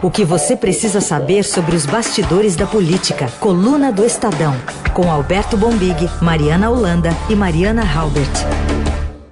O 0.00 0.12
que 0.12 0.24
você 0.24 0.56
precisa 0.56 1.00
saber 1.00 1.42
sobre 1.42 1.74
os 1.74 1.84
bastidores 1.84 2.54
da 2.54 2.64
política. 2.64 3.26
Coluna 3.40 3.90
do 3.90 4.04
Estadão. 4.04 4.52
Com 4.94 5.10
Alberto 5.10 5.56
Bombig, 5.56 6.08
Mariana 6.22 6.70
Holanda 6.70 7.10
e 7.28 7.34
Mariana 7.34 7.82
Halbert. 7.82 8.30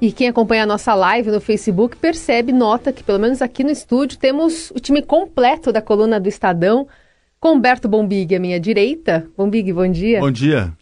E 0.00 0.10
quem 0.10 0.26
acompanha 0.26 0.64
a 0.64 0.66
nossa 0.66 0.92
live 0.92 1.30
no 1.30 1.40
Facebook 1.40 1.96
percebe, 1.96 2.50
nota 2.50 2.92
que, 2.92 3.04
pelo 3.04 3.20
menos 3.20 3.40
aqui 3.40 3.62
no 3.62 3.70
estúdio, 3.70 4.18
temos 4.18 4.72
o 4.72 4.80
time 4.80 5.02
completo 5.02 5.72
da 5.72 5.80
coluna 5.80 6.18
do 6.18 6.28
Estadão, 6.28 6.88
com 7.38 7.52
Humberto 7.52 7.88
Bombig 7.88 8.34
à 8.34 8.40
minha 8.40 8.58
direita. 8.58 9.24
Bombig, 9.36 9.72
bom 9.72 9.88
dia. 9.88 10.18
Bom 10.18 10.32
dia. 10.32 10.72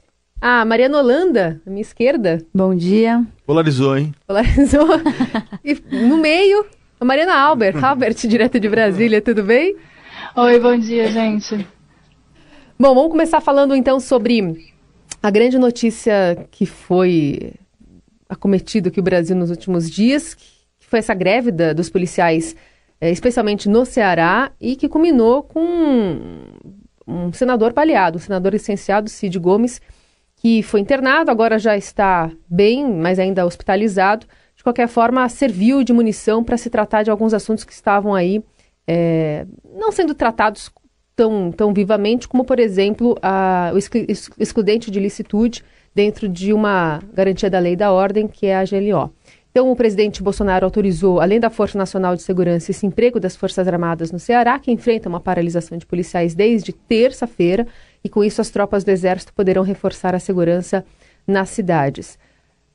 Ah, 0.41 0.65
Mariana 0.65 0.99
Holanda, 0.99 1.61
à 1.67 1.69
minha 1.69 1.83
esquerda. 1.83 2.43
Bom 2.55 2.75
dia. 2.75 3.23
Polarizou, 3.47 3.99
hein? 3.99 4.15
Polarizou. 4.27 4.89
e 5.63 5.75
no 5.91 6.17
meio, 6.17 6.65
Mariana 7.03 7.35
Albert, 7.35 7.83
Albert, 7.85 8.17
direto 8.27 8.59
de 8.59 8.69
Brasília, 8.69 9.21
tudo 9.21 9.43
bem? 9.43 9.77
Oi, 10.37 10.61
bom 10.61 10.79
dia, 10.79 11.11
gente. 11.11 11.67
Bom, 12.79 12.95
vamos 12.95 13.11
começar 13.11 13.41
falando 13.41 13.75
então 13.75 13.99
sobre 14.01 14.73
a 15.23 15.31
grande 15.31 15.59
notícia 15.59 16.47
que 16.51 16.65
foi 16.65 17.53
acometido 18.29 18.89
aqui 18.89 19.01
o 19.01 19.03
Brasil 19.03 19.37
nos 19.37 19.51
últimos 19.51 19.91
dias, 19.91 20.35
que 20.35 20.87
foi 20.87 21.01
essa 21.01 21.15
greve 21.15 21.51
da, 21.51 21.73
dos 21.73 21.91
policiais, 21.91 22.57
é, 23.01 23.11
especialmente 23.11 23.69
no 23.69 23.85
Ceará, 23.85 24.53
e 24.61 24.77
que 24.77 24.89
culminou 24.89 25.43
com 25.43 25.61
um, 25.61 26.53
um 27.07 27.33
senador 27.33 27.73
baleado, 27.73 28.17
um 28.17 28.21
senador 28.21 28.53
licenciado, 28.53 29.11
Cid 29.11 29.39
Gomes, 29.39 29.81
que 30.37 30.63
foi 30.63 30.81
internado, 30.81 31.31
agora 31.31 31.59
já 31.59 31.77
está 31.77 32.31
bem, 32.49 32.87
mas 32.87 33.19
ainda 33.19 33.45
hospitalizado, 33.47 34.27
de 34.65 34.73
qualquer 34.73 34.89
forma, 34.89 35.29
serviu 35.29 35.85
de 35.85 35.93
munição 35.93 36.43
para 36.43 36.57
se 36.57 36.71
tratar 36.71 37.03
de 37.03 37.11
alguns 37.11 37.35
assuntos 37.35 37.65
que 37.65 37.73
estavam 37.75 38.15
aí 38.15 38.43
é, 38.87 39.47
não 39.79 39.93
sendo 39.93 40.15
tratados 40.15 40.71
tão, 41.15 41.53
tão 41.53 41.75
vivamente, 41.75 42.27
como, 42.27 42.47
por 42.47 42.59
exemplo, 42.59 43.15
a, 43.21 43.73
o 43.75 43.79
excludente 44.43 44.91
de 44.91 44.99
licitude 44.99 45.63
dentro 45.95 46.27
de 46.27 46.55
uma 46.55 46.99
garantia 47.13 47.51
da 47.51 47.59
lei 47.59 47.77
da 47.77 47.93
ordem, 47.93 48.27
que 48.27 48.47
é 48.47 48.57
a 48.57 48.65
GLO. 48.65 49.13
Então, 49.51 49.71
o 49.71 49.77
presidente 49.77 50.23
Bolsonaro 50.23 50.65
autorizou, 50.65 51.21
além 51.21 51.39
da 51.39 51.51
Força 51.51 51.77
Nacional 51.77 52.17
de 52.17 52.23
Segurança, 52.23 52.71
esse 52.71 52.87
emprego 52.87 53.21
das 53.21 53.37
Forças 53.37 53.69
Armadas 53.69 54.11
no 54.11 54.19
Ceará, 54.19 54.59
que 54.59 54.73
enfrenta 54.73 55.11
uma 55.11 55.21
paralisação 55.21 55.77
de 55.77 55.85
policiais 55.85 56.35
desde 56.35 56.73
terça-feira, 56.73 57.67
e 58.03 58.09
com 58.09 58.25
isso 58.25 58.41
as 58.41 58.49
tropas 58.49 58.83
do 58.83 58.91
Exército 58.91 59.35
poderão 59.35 59.63
reforçar 59.63 60.15
a 60.15 60.19
segurança 60.19 60.87
nas 61.27 61.51
cidades. 61.51 62.19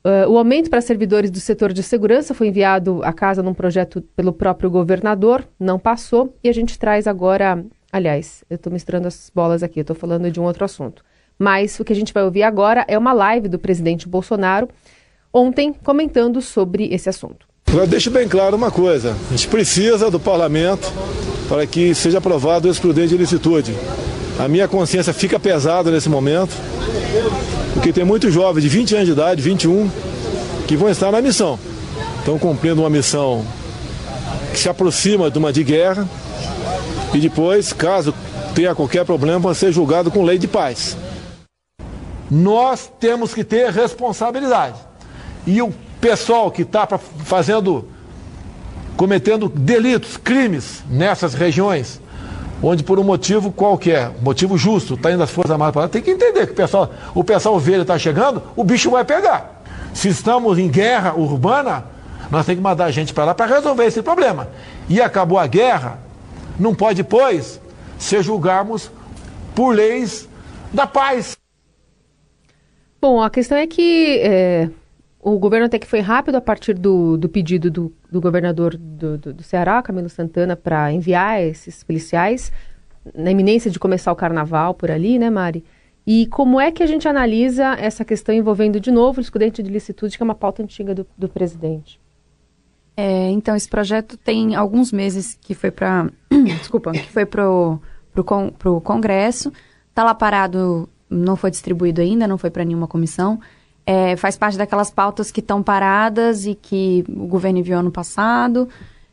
Uh, 0.02 0.30
o 0.30 0.38
aumento 0.38 0.70
para 0.70 0.80
servidores 0.80 1.30
do 1.30 1.38
setor 1.38 1.74
de 1.74 1.82
segurança 1.82 2.32
foi 2.32 2.48
enviado 2.48 3.00
à 3.02 3.12
casa 3.12 3.42
num 3.42 3.52
projeto 3.52 4.00
pelo 4.16 4.32
próprio 4.32 4.70
governador, 4.70 5.46
não 5.58 5.78
passou, 5.78 6.34
e 6.42 6.48
a 6.48 6.52
gente 6.52 6.78
traz 6.78 7.06
agora. 7.06 7.62
Aliás, 7.92 8.42
eu 8.48 8.54
estou 8.54 8.72
misturando 8.72 9.08
as 9.08 9.30
bolas 9.34 9.62
aqui, 9.62 9.80
estou 9.80 9.96
falando 9.96 10.30
de 10.30 10.40
um 10.40 10.44
outro 10.44 10.64
assunto. 10.64 11.04
Mas 11.38 11.78
o 11.78 11.84
que 11.84 11.92
a 11.92 11.96
gente 11.96 12.14
vai 12.14 12.22
ouvir 12.22 12.42
agora 12.42 12.84
é 12.88 12.96
uma 12.96 13.12
live 13.12 13.48
do 13.48 13.58
presidente 13.58 14.08
Bolsonaro, 14.08 14.68
ontem, 15.32 15.72
comentando 15.72 16.40
sobre 16.40 16.88
esse 16.92 17.08
assunto. 17.08 17.46
Eu 17.72 17.86
deixo 17.86 18.10
bem 18.10 18.26
claro 18.26 18.56
uma 18.56 18.70
coisa: 18.70 19.14
a 19.28 19.30
gente 19.30 19.48
precisa 19.48 20.10
do 20.10 20.18
parlamento 20.18 20.90
para 21.48 21.66
que 21.66 21.94
seja 21.94 22.18
aprovado 22.18 22.68
o 22.68 22.70
excludente 22.70 23.08
de 23.08 23.16
licitude. 23.18 23.74
A 24.38 24.48
minha 24.48 24.66
consciência 24.66 25.12
fica 25.12 25.38
pesada 25.38 25.90
nesse 25.90 26.08
momento, 26.08 26.54
porque 27.74 27.92
tem 27.92 28.04
muitos 28.04 28.32
jovens 28.32 28.62
de 28.62 28.68
20 28.68 28.94
anos 28.94 29.06
de 29.06 29.12
idade, 29.12 29.42
21, 29.42 29.90
que 30.66 30.76
vão 30.76 30.88
estar 30.88 31.12
na 31.12 31.20
missão. 31.20 31.58
Estão 32.18 32.38
cumprindo 32.38 32.82
uma 32.82 32.90
missão 32.90 33.44
que 34.52 34.58
se 34.58 34.68
aproxima 34.68 35.30
de 35.30 35.38
uma 35.38 35.52
de 35.52 35.62
guerra 35.62 36.08
e 37.14 37.18
depois, 37.18 37.72
caso 37.72 38.14
tenha 38.54 38.74
qualquer 38.74 39.04
problema, 39.04 39.38
vão 39.38 39.54
ser 39.54 39.72
julgado 39.72 40.10
com 40.10 40.22
lei 40.22 40.38
de 40.38 40.48
paz. 40.48 40.96
Nós 42.30 42.90
temos 43.00 43.34
que 43.34 43.42
ter 43.42 43.70
responsabilidade. 43.70 44.76
E 45.46 45.60
o 45.62 45.72
pessoal 46.00 46.50
que 46.50 46.62
está 46.62 46.86
fazendo, 47.24 47.88
cometendo 48.96 49.48
delitos, 49.48 50.16
crimes 50.16 50.82
nessas 50.88 51.34
regiões, 51.34 52.00
onde 52.62 52.82
por 52.82 52.98
um 52.98 53.04
motivo 53.04 53.50
qualquer, 53.50 54.10
motivo 54.20 54.56
justo, 54.56 54.94
está 54.94 55.10
indo 55.10 55.22
as 55.22 55.30
Forças 55.30 55.52
Armadas 55.52 55.72
para 55.72 55.82
lá, 55.82 55.88
tem 55.88 56.02
que 56.02 56.10
entender 56.10 56.46
que 56.46 56.52
o 56.52 56.56
pessoal, 56.56 56.90
o 57.14 57.24
pessoal 57.24 57.58
velho 57.58 57.82
está 57.82 57.98
chegando, 57.98 58.42
o 58.54 58.62
bicho 58.62 58.90
vai 58.90 59.04
pegar. 59.04 59.62
Se 59.94 60.08
estamos 60.08 60.58
em 60.58 60.68
guerra 60.68 61.14
urbana, 61.14 61.84
nós 62.30 62.46
temos 62.46 62.58
que 62.58 62.62
mandar 62.62 62.84
a 62.84 62.90
gente 62.90 63.12
para 63.12 63.24
lá 63.24 63.34
para 63.34 63.46
resolver 63.54 63.84
esse 63.84 64.02
problema. 64.02 64.48
E 64.88 65.00
acabou 65.00 65.38
a 65.38 65.46
guerra, 65.46 65.98
não 66.58 66.74
pode, 66.74 67.02
pois, 67.02 67.60
ser 67.98 68.22
julgarmos 68.22 68.90
por 69.54 69.74
leis 69.74 70.28
da 70.72 70.86
paz. 70.86 71.36
Bom, 73.00 73.22
a 73.22 73.30
questão 73.30 73.56
é 73.56 73.66
que 73.66 74.20
é, 74.22 74.68
o 75.22 75.38
governo 75.38 75.66
até 75.66 75.78
que 75.78 75.86
foi 75.86 76.00
rápido 76.00 76.36
a 76.36 76.40
partir 76.40 76.74
do, 76.74 77.16
do 77.16 77.28
pedido 77.28 77.70
do, 77.70 77.92
do 78.10 78.20
governador 78.20 78.76
do, 78.76 79.18
do, 79.18 79.34
do 79.34 79.42
Ceará, 79.42 79.82
Camilo 79.82 80.08
Santana, 80.08 80.56
para 80.56 80.90
enviar 80.92 81.42
esses 81.42 81.84
policiais 81.84 82.50
na 83.14 83.30
iminência 83.30 83.70
de 83.70 83.78
começar 83.78 84.12
o 84.12 84.16
carnaval 84.16 84.74
por 84.74 84.90
ali, 84.90 85.18
né, 85.18 85.28
Mari? 85.28 85.64
E 86.06 86.26
como 86.26 86.58
é 86.58 86.72
que 86.72 86.82
a 86.82 86.86
gente 86.86 87.06
analisa 87.06 87.74
essa 87.78 88.04
questão 88.04 88.34
envolvendo 88.34 88.80
de 88.80 88.90
novo 88.90 89.18
o 89.18 89.20
excludente 89.20 89.62
de 89.62 89.70
licitude, 89.70 90.16
que 90.16 90.22
é 90.22 90.24
uma 90.24 90.34
pauta 90.34 90.62
antiga 90.62 90.94
do, 90.94 91.06
do 91.16 91.28
presidente? 91.28 92.00
É, 92.96 93.30
então, 93.30 93.54
esse 93.54 93.68
projeto 93.68 94.16
tem 94.16 94.54
alguns 94.54 94.90
meses 94.90 95.38
que 95.40 95.54
foi 95.54 95.70
para. 95.70 96.10
desculpa, 96.58 96.92
que 96.92 97.10
foi 97.10 97.26
para 97.26 97.48
o 97.48 98.80
Congresso. 98.82 99.52
Está 99.90 100.02
lá 100.02 100.14
parado, 100.14 100.88
não 101.08 101.36
foi 101.36 101.50
distribuído 101.50 102.00
ainda, 102.00 102.26
não 102.26 102.38
foi 102.38 102.50
para 102.50 102.64
nenhuma 102.64 102.88
comissão 102.88 103.38
é, 103.90 104.14
faz 104.14 104.36
parte 104.36 104.56
daquelas 104.56 104.88
pautas 104.88 105.32
que 105.32 105.40
estão 105.40 105.64
paradas 105.64 106.46
e 106.46 106.54
que 106.54 107.04
o 107.08 107.26
governo 107.26 107.58
enviou 107.58 107.80
ano 107.80 107.90
passado. 107.90 108.68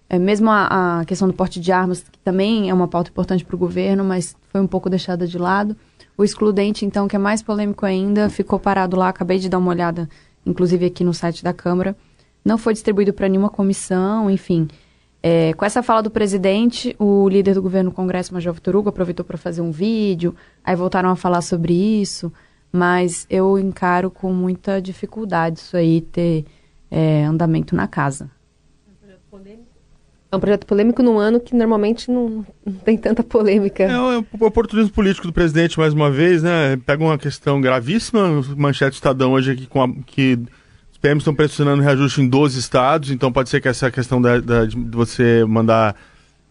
É, 0.08 0.20
mesmo 0.20 0.52
a, 0.52 1.00
a, 1.00 1.06
questão 1.06 1.28
do 1.28 1.34
porte 1.34 1.60
de 1.60 1.72
armas, 1.72 2.02
que 2.02 2.20
também 2.20 2.70
é 2.70 2.74
uma 2.76 2.88
pauta 2.88 3.10
importante 3.10 3.44
para 3.44 3.56
o 3.56 3.58
governo, 3.58 4.04
mas 4.04 4.36
foi 4.50 4.62
um 4.62 4.68
pouco 4.68 4.88
deixada 4.88 5.26
de 5.26 5.36
lado. 5.36 5.76
O 6.16 6.24
excludente, 6.24 6.86
então, 6.86 7.08
que 7.08 7.16
é 7.16 7.20
mais 7.20 7.42
polêmico 7.42 7.88
ainda, 7.88 8.30
ficou 8.30 8.60
parado 8.60 8.96
lá. 8.96 9.10
Acabei 9.10 9.40
de 9.40 9.50
dar 9.50 9.58
uma 9.58 9.72
olhada, 9.72 10.08
inclusive 10.46 10.86
aqui 10.86 11.04
no 11.04 11.12
site 11.12 11.44
da 11.44 11.54
Câmara. 11.54 11.98
Não 12.46 12.60
foi 12.60 12.74
distribuído 12.74 13.14
para 13.14 13.28
nenhuma 13.28 13.50
comissão, 13.50 14.30
enfim. 14.30 14.68
É, 15.24 15.54
com 15.56 15.66
essa 15.66 15.82
fala 15.82 16.04
do 16.04 16.12
presidente, 16.12 16.96
o 17.00 17.28
líder 17.28 17.56
do 17.56 17.64
governo 17.64 17.90
no 17.90 17.96
Congresso, 17.96 18.32
Major 18.32 18.54
Vitor 18.54 18.76
Hugo, 18.76 18.90
aproveitou 18.90 19.26
para 19.26 19.40
fazer 19.40 19.62
um 19.62 19.72
vídeo, 19.72 20.36
aí 20.64 20.76
voltaram 20.76 21.10
a 21.10 21.16
falar 21.16 21.42
sobre 21.42 21.74
isso 21.74 22.32
mas 22.72 23.26
eu 23.30 23.58
encaro 23.58 24.10
com 24.10 24.34
muita 24.34 24.82
dificuldade 24.82 25.60
isso 25.60 25.78
aí 25.78 26.02
ter 26.02 26.46
é, 26.92 27.24
andamento 27.24 27.76
na 27.76 27.88
casa. 27.88 28.30
É 30.30 30.36
um 30.36 30.40
projeto 30.42 30.66
polêmico 30.66 31.02
num 31.02 31.18
ano 31.18 31.40
que 31.40 31.56
normalmente 31.56 32.12
não, 32.12 32.46
não 32.66 32.74
tem 32.74 32.98
tanta 32.98 33.24
polêmica. 33.24 33.84
É, 33.84 33.92
é 33.92 33.98
o 33.98 34.46
oportunismo 34.46 34.92
político 34.92 35.26
do 35.26 35.32
presidente, 35.32 35.80
mais 35.80 35.94
uma 35.94 36.12
vez, 36.12 36.44
né? 36.44 36.76
Pega 36.86 37.02
uma 37.02 37.18
questão 37.18 37.62
gravíssima, 37.62 38.44
manchete 38.58 38.92
do 38.92 38.96
Estadão 38.96 39.32
hoje 39.32 39.52
aqui, 39.52 39.66
com 39.66 39.82
a, 39.82 39.90
que 40.06 40.38
os 40.92 40.98
PMs 40.98 41.22
estão 41.22 41.34
pressionando 41.34 41.82
reajuste 41.82 42.22
em 42.22 42.28
12 42.28 42.60
estados, 42.60 43.10
então 43.10 43.32
pode 43.32 43.50
ser 43.50 43.62
que 43.62 43.70
essa 43.70 43.90
questão 43.90 44.22
da, 44.22 44.40
da 44.42 44.66
de 44.66 44.76
você 44.76 45.46
mandar 45.46 45.96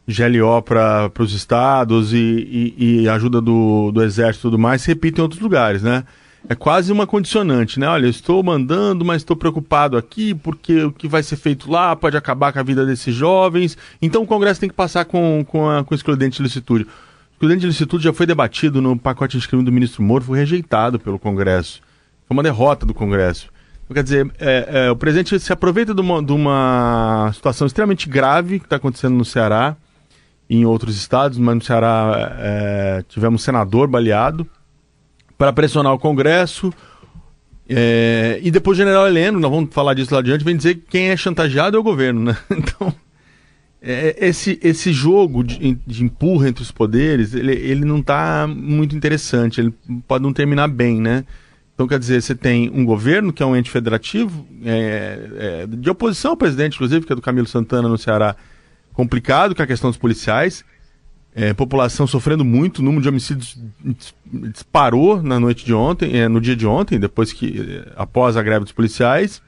GLO 0.08 0.62
para 0.62 1.10
os 1.18 1.32
estados 1.32 2.12
e, 2.12 2.16
e, 2.16 3.02
e, 3.02 3.08
ajuda 3.08 3.40
do, 3.40 3.90
do 3.90 4.02
exército 4.02 4.46
e 4.46 4.50
tudo 4.50 4.58
mais 4.58 4.82
se 4.82 4.88
repita 4.88 5.20
em 5.20 5.22
outros 5.22 5.40
lugares, 5.40 5.82
né? 5.82 6.04
É 6.48 6.54
quase 6.54 6.92
uma 6.92 7.08
condicionante, 7.08 7.80
né? 7.80 7.88
Olha, 7.88 8.06
estou 8.06 8.40
mandando, 8.40 9.04
mas 9.04 9.22
estou 9.22 9.36
preocupado 9.36 9.96
aqui 9.96 10.32
porque 10.32 10.84
o 10.84 10.92
que 10.92 11.08
vai 11.08 11.20
ser 11.24 11.34
feito 11.34 11.68
lá 11.68 11.96
pode 11.96 12.16
acabar 12.16 12.52
com 12.52 12.60
a 12.60 12.62
vida 12.62 12.86
desses 12.86 13.12
jovens. 13.12 13.76
Então 14.00 14.22
o 14.22 14.26
Congresso 14.26 14.60
tem 14.60 14.68
que 14.68 14.74
passar 14.74 15.06
com, 15.06 15.44
com, 15.44 15.68
a, 15.68 15.82
com 15.82 15.92
o 15.92 15.96
excludente 15.96 16.36
de 16.36 16.44
licitude. 16.44 16.84
O 16.84 17.32
excludente 17.32 17.62
de 17.62 17.66
licitude 17.66 18.04
já 18.04 18.12
foi 18.12 18.26
debatido 18.26 18.80
no 18.80 18.96
pacote 18.96 19.36
de 19.36 19.48
crime 19.48 19.64
do 19.64 19.72
ministro 19.72 20.04
Moro, 20.04 20.22
foi 20.22 20.38
rejeitado 20.38 21.00
pelo 21.00 21.18
Congresso. 21.18 21.82
Foi 22.28 22.36
uma 22.36 22.44
derrota 22.44 22.86
do 22.86 22.94
Congresso. 22.94 23.48
Então, 23.84 23.94
quer 23.94 24.04
dizer, 24.04 24.30
é, 24.38 24.86
é, 24.86 24.90
o 24.90 24.96
presidente 24.96 25.38
se 25.40 25.52
aproveita 25.52 25.92
de 25.92 26.00
uma, 26.00 26.22
de 26.22 26.32
uma 26.32 27.32
situação 27.34 27.66
extremamente 27.66 28.08
grave 28.08 28.60
que 28.60 28.66
está 28.66 28.76
acontecendo 28.76 29.16
no 29.16 29.24
Ceará 29.24 29.76
em 30.48 30.64
outros 30.64 30.96
estados, 30.96 31.38
mas 31.38 31.54
no 31.54 31.62
Ceará 31.62 32.36
é, 32.38 33.04
tivemos 33.08 33.42
senador 33.42 33.88
baleado 33.88 34.46
para 35.36 35.52
pressionar 35.52 35.92
o 35.92 35.98
Congresso. 35.98 36.72
É, 37.68 38.38
e 38.42 38.50
depois 38.50 38.78
o 38.78 38.80
general 38.80 39.06
Heleno, 39.08 39.40
nós 39.40 39.50
vamos 39.50 39.74
falar 39.74 39.94
disso 39.94 40.14
lá 40.14 40.20
adiante, 40.20 40.44
vem 40.44 40.56
dizer 40.56 40.76
que 40.76 40.82
quem 40.88 41.08
é 41.08 41.16
chantageado 41.16 41.76
é 41.76 41.80
o 41.80 41.82
governo, 41.82 42.20
né? 42.20 42.36
Então, 42.50 42.94
é, 43.82 44.16
esse, 44.18 44.58
esse 44.62 44.92
jogo 44.92 45.44
de, 45.44 45.78
de, 45.86 46.04
empurra 46.04 46.48
entre 46.48 46.62
os 46.62 46.70
poderes, 46.70 47.34
ele, 47.34 47.52
ele 47.52 47.84
não 47.84 47.98
está 47.98 48.46
muito 48.48 48.96
interessante, 48.96 49.60
ele 49.60 49.74
pode 50.08 50.22
não 50.22 50.32
terminar 50.32 50.68
bem, 50.68 51.00
né? 51.00 51.24
Então, 51.74 51.86
quer 51.86 51.98
dizer, 51.98 52.22
você 52.22 52.34
tem 52.34 52.70
um 52.70 52.84
governo 52.84 53.32
que 53.32 53.42
é 53.42 53.46
um 53.46 53.54
ente 53.54 53.70
federativo, 53.70 54.46
é, 54.64 55.28
é, 55.36 55.66
de 55.66 55.90
oposição 55.90 56.30
ao 56.30 56.36
presidente, 56.36 56.74
inclusive, 56.74 57.04
que 57.04 57.12
é 57.12 57.16
do 57.16 57.20
Camilo 57.20 57.46
Santana 57.46 57.86
no 57.86 57.98
Ceará, 57.98 58.34
complicado, 58.96 59.54
é 59.56 59.62
a 59.62 59.66
questão 59.66 59.90
dos 59.90 59.98
policiais. 59.98 60.64
é, 61.34 61.52
população 61.52 62.06
sofrendo 62.06 62.42
muito, 62.42 62.78
o 62.78 62.82
número 62.82 63.02
de 63.02 63.08
homicídios 63.10 63.58
disparou 64.24 65.22
na 65.22 65.38
noite 65.38 65.66
de 65.66 65.74
ontem, 65.74 66.18
é, 66.18 66.28
no 66.28 66.40
dia 66.40 66.56
de 66.56 66.66
ontem, 66.66 66.98
depois 66.98 67.30
que 67.30 67.82
após 67.94 68.38
a 68.38 68.42
greve 68.42 68.64
dos 68.64 68.72
policiais. 68.72 69.42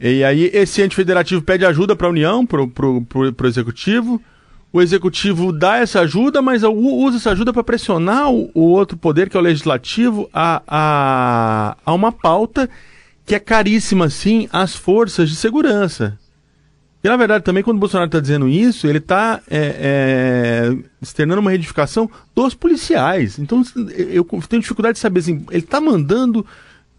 E 0.00 0.24
aí 0.24 0.50
esse 0.52 0.82
ente 0.82 0.96
federativo 0.96 1.40
pede 1.40 1.64
ajuda 1.64 1.94
para 1.94 2.08
a 2.08 2.10
União, 2.10 2.44
para 2.44 2.60
o 2.60 3.46
executivo. 3.46 4.20
O 4.72 4.82
executivo 4.82 5.52
dá 5.52 5.78
essa 5.78 6.00
ajuda, 6.00 6.42
mas 6.42 6.62
usa 6.64 7.16
essa 7.16 7.30
ajuda 7.30 7.52
para 7.52 7.64
pressionar 7.64 8.30
o, 8.30 8.50
o, 8.52 8.62
outro 8.62 8.98
poder, 8.98 9.30
que 9.30 9.36
é 9.36 9.40
o 9.40 9.42
legislativo, 9.42 10.28
a, 10.32 10.62
a, 10.66 11.76
a 11.86 11.94
uma 11.94 12.12
pauta 12.12 12.68
que 13.24 13.34
é 13.34 13.38
caríssima, 13.38 14.10
sim, 14.10 14.48
às 14.52 14.74
forças 14.74 15.30
de 15.30 15.36
segurança. 15.36 16.18
E 17.02 17.08
na 17.08 17.16
verdade, 17.16 17.44
também, 17.44 17.62
quando 17.62 17.76
o 17.76 17.80
Bolsonaro 17.80 18.08
está 18.08 18.18
dizendo 18.18 18.48
isso, 18.48 18.86
ele 18.86 18.98
está 18.98 19.40
é, 19.48 19.76
é, 20.70 20.76
externando 21.00 21.38
uma 21.38 21.50
retificação 21.50 22.10
dos 22.34 22.54
policiais. 22.54 23.38
Então, 23.38 23.62
eu 24.10 24.24
tenho 24.48 24.60
dificuldade 24.60 24.94
de 24.94 24.98
saber 24.98 25.20
assim, 25.20 25.44
ele 25.50 25.64
está 25.64 25.80
mandando. 25.80 26.44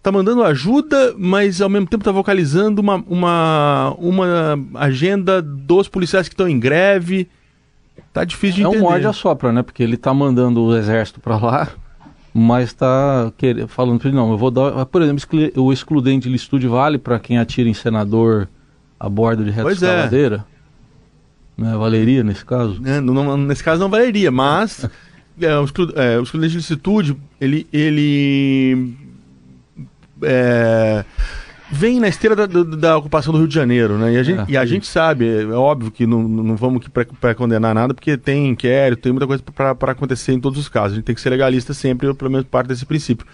Tá 0.02 0.14
mandando 0.14 0.42
ajuda, 0.44 1.14
mas 1.18 1.60
ao 1.60 1.68
mesmo 1.68 1.86
tempo 1.86 2.04
está 2.04 2.12
vocalizando 2.14 2.82
uma, 2.82 3.04
uma, 3.06 3.94
uma 3.98 4.58
agenda 4.76 5.42
dos 5.42 5.90
policiais 5.90 6.30
que 6.30 6.34
estão 6.34 6.48
em 6.48 6.58
greve. 6.58 7.28
Tá 8.14 8.24
difícil 8.24 8.56
de 8.56 8.62
é 8.62 8.68
entender. 8.68 8.78
É 8.78 8.88
um 8.88 8.90
morde 8.92 9.06
a 9.06 9.12
sopra, 9.12 9.52
né? 9.52 9.62
Porque 9.62 9.84
ele 9.84 9.98
tá 9.98 10.14
mandando 10.14 10.64
o 10.64 10.78
exército 10.78 11.20
para 11.20 11.36
lá, 11.36 11.68
mas 12.34 12.72
tá 12.72 13.30
querendo, 13.38 13.68
falando 13.68 14.00
para 14.00 14.08
ele, 14.08 14.16
não, 14.16 14.32
eu 14.32 14.38
vou 14.38 14.50
dar, 14.50 14.86
por 14.86 15.02
exemplo, 15.02 15.28
o 15.58 15.74
excludente 15.74 16.30
de 16.30 16.36
estude 16.36 16.66
vale 16.66 16.98
para 16.98 17.20
quem 17.20 17.38
atira 17.38 17.68
em 17.68 17.74
senador 17.74 18.48
a 19.00 19.08
bordo 19.08 19.44
de 19.44 19.52
reta 19.52 19.64
pois 19.64 19.82
é. 19.82 20.10
É. 20.12 20.44
Né? 21.58 21.76
Valeria 21.78 22.24
nesse 22.24 22.46
caso? 22.46 22.82
É, 22.86 23.00
não, 23.00 23.38
nesse 23.38 23.64
caso 23.64 23.80
não 23.80 23.90
valeria, 23.90 24.32
mas 24.32 24.86
é, 25.42 25.58
o, 25.58 25.66
é, 25.96 26.20
o 26.20 26.24
excludente 26.24 26.52
de 26.52 26.58
licitude, 26.58 27.18
ele, 27.40 27.68
ele 27.72 28.96
é, 30.24 31.06
vem 31.72 32.00
na 32.00 32.08
esteira 32.08 32.36
da, 32.36 32.46
da, 32.46 32.64
da, 32.64 32.98
ocupação 32.98 33.32
do 33.32 33.40
Rio 33.40 33.48
de 33.48 33.56
Janeiro, 33.56 33.98
né? 33.98 34.14
E 34.14 34.18
a 34.18 34.24
gente, 34.24 34.40
é, 34.40 34.46
e 34.50 34.58
a 34.58 34.66
gente 34.66 34.88
sabe, 34.88 35.28
é, 35.28 35.46
óbvio 35.48 35.92
que 35.92 36.06
não, 36.06 36.24
não 36.28 36.56
vamos 36.56 36.88
para 36.88 37.36
condenar 37.36 37.74
nada, 37.76 37.94
porque 37.94 38.18
tem 38.18 38.48
inquérito, 38.48 39.02
tem 39.02 39.12
muita 39.12 39.28
coisa 39.28 39.44
para 39.44 39.92
acontecer 39.92 40.34
em 40.34 40.40
todos 40.40 40.60
os 40.60 40.68
casos. 40.68 40.94
A 40.94 40.96
gente 40.96 41.06
tem 41.06 41.16
que 41.16 41.22
ser 41.22 41.30
legalista 41.30 41.74
sempre, 41.74 42.14
pelo 42.14 42.32
menos 42.32 42.48
parte 42.48 42.68
desse 42.68 42.86
princípio. 42.86 43.26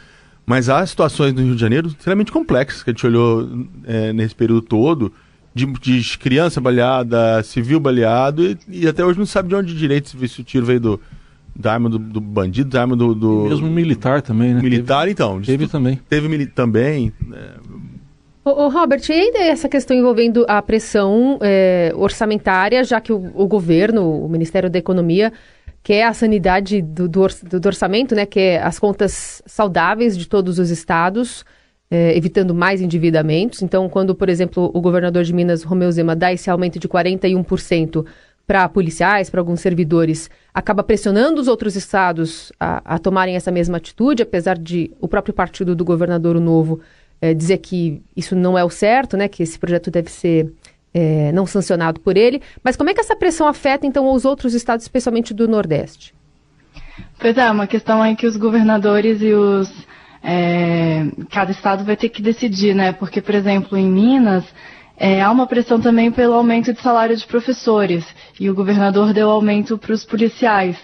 Mas 0.45 0.69
há 0.69 0.85
situações 0.85 1.33
no 1.33 1.41
Rio 1.41 1.55
de 1.55 1.61
Janeiro 1.61 1.87
extremamente 1.87 2.31
complexas 2.31 2.83
que 2.83 2.91
a 2.91 2.93
gente 2.93 3.05
olhou 3.05 3.67
é, 3.83 4.13
nesse 4.13 4.35
período 4.35 4.61
todo, 4.61 5.11
de, 5.55 5.65
de, 5.65 6.17
criança 6.17 6.59
baleada, 6.59 7.41
civil 7.41 7.79
baleado, 7.79 8.45
e, 8.45 8.57
e, 8.69 8.87
até 8.87 9.05
hoje 9.05 9.17
não 9.17 9.25
sabe 9.25 9.47
de 9.47 9.55
onde 9.55 9.73
direito 9.73 10.09
se 10.27 10.41
o 10.41 10.43
tiro 10.43 10.65
veio 10.65 10.81
do, 10.81 11.01
da 11.55 11.71
arma 11.71 11.89
do, 11.89 11.97
do 11.97 12.19
bandido, 12.19 12.69
da 12.69 12.81
arma 12.81 12.95
do, 12.95 13.15
do... 13.15 13.45
mesmo 13.45 13.67
militar 13.67 14.21
também, 14.21 14.53
né? 14.53 14.61
Militar, 14.61 15.01
teve, 15.01 15.11
então. 15.13 15.41
Teve 15.41 15.67
também. 15.67 15.99
Teve 16.09 16.27
mili 16.27 16.45
também. 16.45 17.13
É, 17.33 17.85
Ô, 18.43 18.65
ô, 18.65 18.67
Robert, 18.67 19.01
e 19.09 19.13
ainda 19.13 19.39
essa 19.39 19.67
questão 19.67 19.97
envolvendo 19.97 20.45
a 20.47 20.61
pressão 20.61 21.39
é, 21.41 21.91
orçamentária, 21.95 22.83
já 22.83 23.01
que 23.01 23.11
o, 23.11 23.31
o, 23.33 23.47
governo, 23.47 24.23
o 24.23 24.29
Ministério 24.29 24.69
da 24.69 24.77
Economia, 24.77 25.33
quer 25.81 26.03
a 26.03 26.13
sanidade 26.13 26.79
do, 26.79 27.07
do, 27.07 27.27
do 27.59 27.65
orçamento, 27.65 28.13
né, 28.13 28.23
quer 28.23 28.61
as 28.61 28.77
contas 28.77 29.41
saudáveis 29.47 30.15
de 30.15 30.27
todos 30.27 30.59
os 30.59 30.69
estados, 30.69 31.43
é, 31.89 32.17
evitando 32.17 32.53
mais 32.53 32.81
endividamentos. 32.81 33.61
Então, 33.61 33.87
quando, 33.89 34.15
por 34.15 34.29
exemplo, 34.29 34.71
o 34.73 34.81
governador 34.81 35.23
de 35.23 35.33
Minas, 35.33 35.63
Romeu 35.63 35.91
Zema, 35.91 36.15
dá 36.15 36.31
esse 36.33 36.49
aumento 36.49 36.79
de 36.79 36.87
41% 36.87 38.05
para 38.47 38.69
policiais, 38.69 39.29
para 39.29 39.41
alguns 39.41 39.59
servidores, 39.59 40.29
acaba 40.53 40.83
pressionando 40.83 41.41
os 41.41 41.47
outros 41.47 41.75
estados 41.75 42.51
a, 42.59 42.95
a 42.95 42.99
tomarem 42.99 43.35
essa 43.35 43.51
mesma 43.51 43.77
atitude, 43.77 44.21
apesar 44.21 44.57
de 44.57 44.91
o 45.01 45.07
próprio 45.07 45.33
partido 45.33 45.75
do 45.75 45.83
governador, 45.83 46.39
Novo, 46.39 46.79
é, 47.19 47.33
dizer 47.33 47.57
que 47.57 48.03
isso 48.15 48.35
não 48.35 48.57
é 48.57 48.63
o 48.63 48.69
certo, 48.69 49.17
né, 49.17 49.27
que 49.27 49.41
esse 49.41 49.57
projeto 49.57 49.89
deve 49.89 50.11
ser 50.11 50.53
é, 50.93 51.31
não 51.31 51.45
sancionado 51.45 51.99
por 51.99 52.15
ele. 52.15 52.41
Mas 52.63 52.75
como 52.75 52.89
é 52.89 52.93
que 52.93 53.01
essa 53.01 53.15
pressão 53.15 53.47
afeta, 53.47 53.85
então, 53.85 54.09
os 54.11 54.25
outros 54.25 54.53
estados, 54.53 54.85
especialmente 54.85 55.33
do 55.33 55.47
Nordeste? 55.47 56.13
Pois 57.19 57.37
é, 57.37 57.49
uma 57.51 57.67
questão 57.67 58.03
é 58.03 58.15
que 58.15 58.25
os 58.25 58.37
governadores 58.37 59.21
e 59.21 59.33
os. 59.33 59.69
É, 60.27 61.05
cada 61.29 61.51
estado 61.51 61.83
vai 61.83 61.95
ter 61.95 62.09
que 62.09 62.19
decidir, 62.19 62.73
né? 62.73 62.91
Porque, 62.91 63.21
por 63.21 63.35
exemplo, 63.35 63.77
em 63.77 63.87
Minas, 63.87 64.43
é, 64.97 65.21
há 65.21 65.29
uma 65.29 65.45
pressão 65.45 65.79
também 65.79 66.11
pelo 66.11 66.33
aumento 66.33 66.73
de 66.73 66.81
salário 66.81 67.15
de 67.15 67.27
professores. 67.27 68.03
E 68.39 68.49
o 68.49 68.55
governador 68.55 69.13
deu 69.13 69.29
aumento 69.29 69.77
para 69.77 69.93
os 69.93 70.03
policiais. 70.03 70.77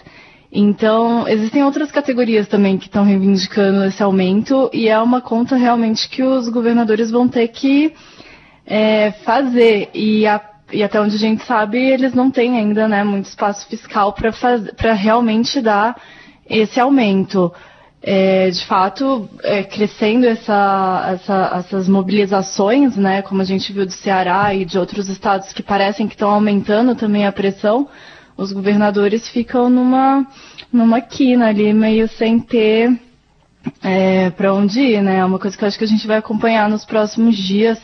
Então, 0.52 1.28
existem 1.28 1.64
outras 1.64 1.92
categorias 1.92 2.48
também 2.48 2.78
que 2.78 2.86
estão 2.86 3.04
reivindicando 3.04 3.86
esse 3.86 4.04
aumento 4.04 4.70
e 4.74 4.90
é 4.90 5.00
uma 5.00 5.22
conta 5.22 5.56
realmente 5.56 6.10
que 6.10 6.22
os 6.22 6.50
governadores 6.50 7.10
vão 7.10 7.28
ter 7.28 7.48
que 7.48 7.94
é, 8.66 9.12
fazer. 9.24 9.90
E, 9.94 10.28
a, 10.28 10.40
e, 10.72 10.84
até 10.84 11.02
onde 11.02 11.16
a 11.16 11.20
gente 11.20 11.44
sabe, 11.46 11.80
eles 11.80 12.14
não 12.14 12.30
têm 12.30 12.60
ainda 12.60 12.88
né, 12.88 13.04
muito 13.04 13.26
espaço 13.26 13.66
fiscal 13.68 14.14
para 14.14 14.94
realmente 14.94 15.62
dar 15.62 15.96
esse 16.48 16.80
aumento. 16.80 17.52
É, 18.04 18.50
de 18.50 18.66
fato, 18.66 19.30
é, 19.44 19.64
crescendo 19.64 20.26
essa, 20.26 21.10
essa, 21.14 21.52
essas 21.60 21.88
mobilizações, 21.88 22.96
né, 22.96 23.22
como 23.22 23.42
a 23.42 23.46
gente 23.46 23.72
viu 23.72 23.86
do 23.86 23.92
Ceará 23.92 24.56
e 24.56 24.66
de 24.66 24.80
outros 24.80 25.08
estados 25.08 25.54
que 25.54 25.62
parecem 25.62 26.08
que 26.08 26.16
estão 26.16 26.32
aumentando 26.32 26.96
também 26.96 27.28
a 27.28 27.32
pressão, 27.32 27.88
os 28.36 28.52
governadores 28.52 29.30
ficam 29.30 29.70
numa, 29.70 30.26
numa 30.74 31.00
quina 31.00 31.50
ali, 31.50 31.72
meio 31.74 32.08
sem 32.08 32.40
ter 32.40 33.00
é, 33.84 34.32
para 34.32 34.54
onde 34.54 34.80
ir, 34.80 35.04
né? 35.04 35.18
É 35.18 35.26
uma 35.26 35.38
coisa 35.38 35.56
que 35.56 35.64
eu 35.64 35.68
acho 35.68 35.78
que 35.78 35.84
a 35.84 35.88
gente 35.88 36.08
vai 36.08 36.18
acompanhar 36.18 36.70
nos 36.70 36.84
próximos 36.84 37.38
dias, 37.38 37.80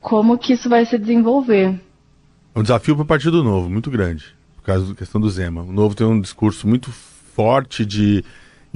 como 0.00 0.38
que 0.38 0.52
isso 0.52 0.68
vai 0.68 0.84
se 0.86 0.96
desenvolver. 0.96 1.80
É 2.54 2.58
um 2.58 2.62
desafio 2.62 2.94
para 2.94 3.02
o 3.02 3.06
Partido 3.06 3.42
Novo, 3.42 3.68
muito 3.68 3.90
grande, 3.90 4.24
por 4.54 4.62
causa 4.62 4.86
da 4.86 4.94
questão 4.94 5.20
do 5.20 5.28
Zema. 5.28 5.62
O 5.62 5.72
Novo 5.72 5.94
tem 5.94 6.06
um 6.06 6.20
discurso 6.20 6.68
muito 6.68 6.90
forte 6.92 7.84
de 7.84 8.24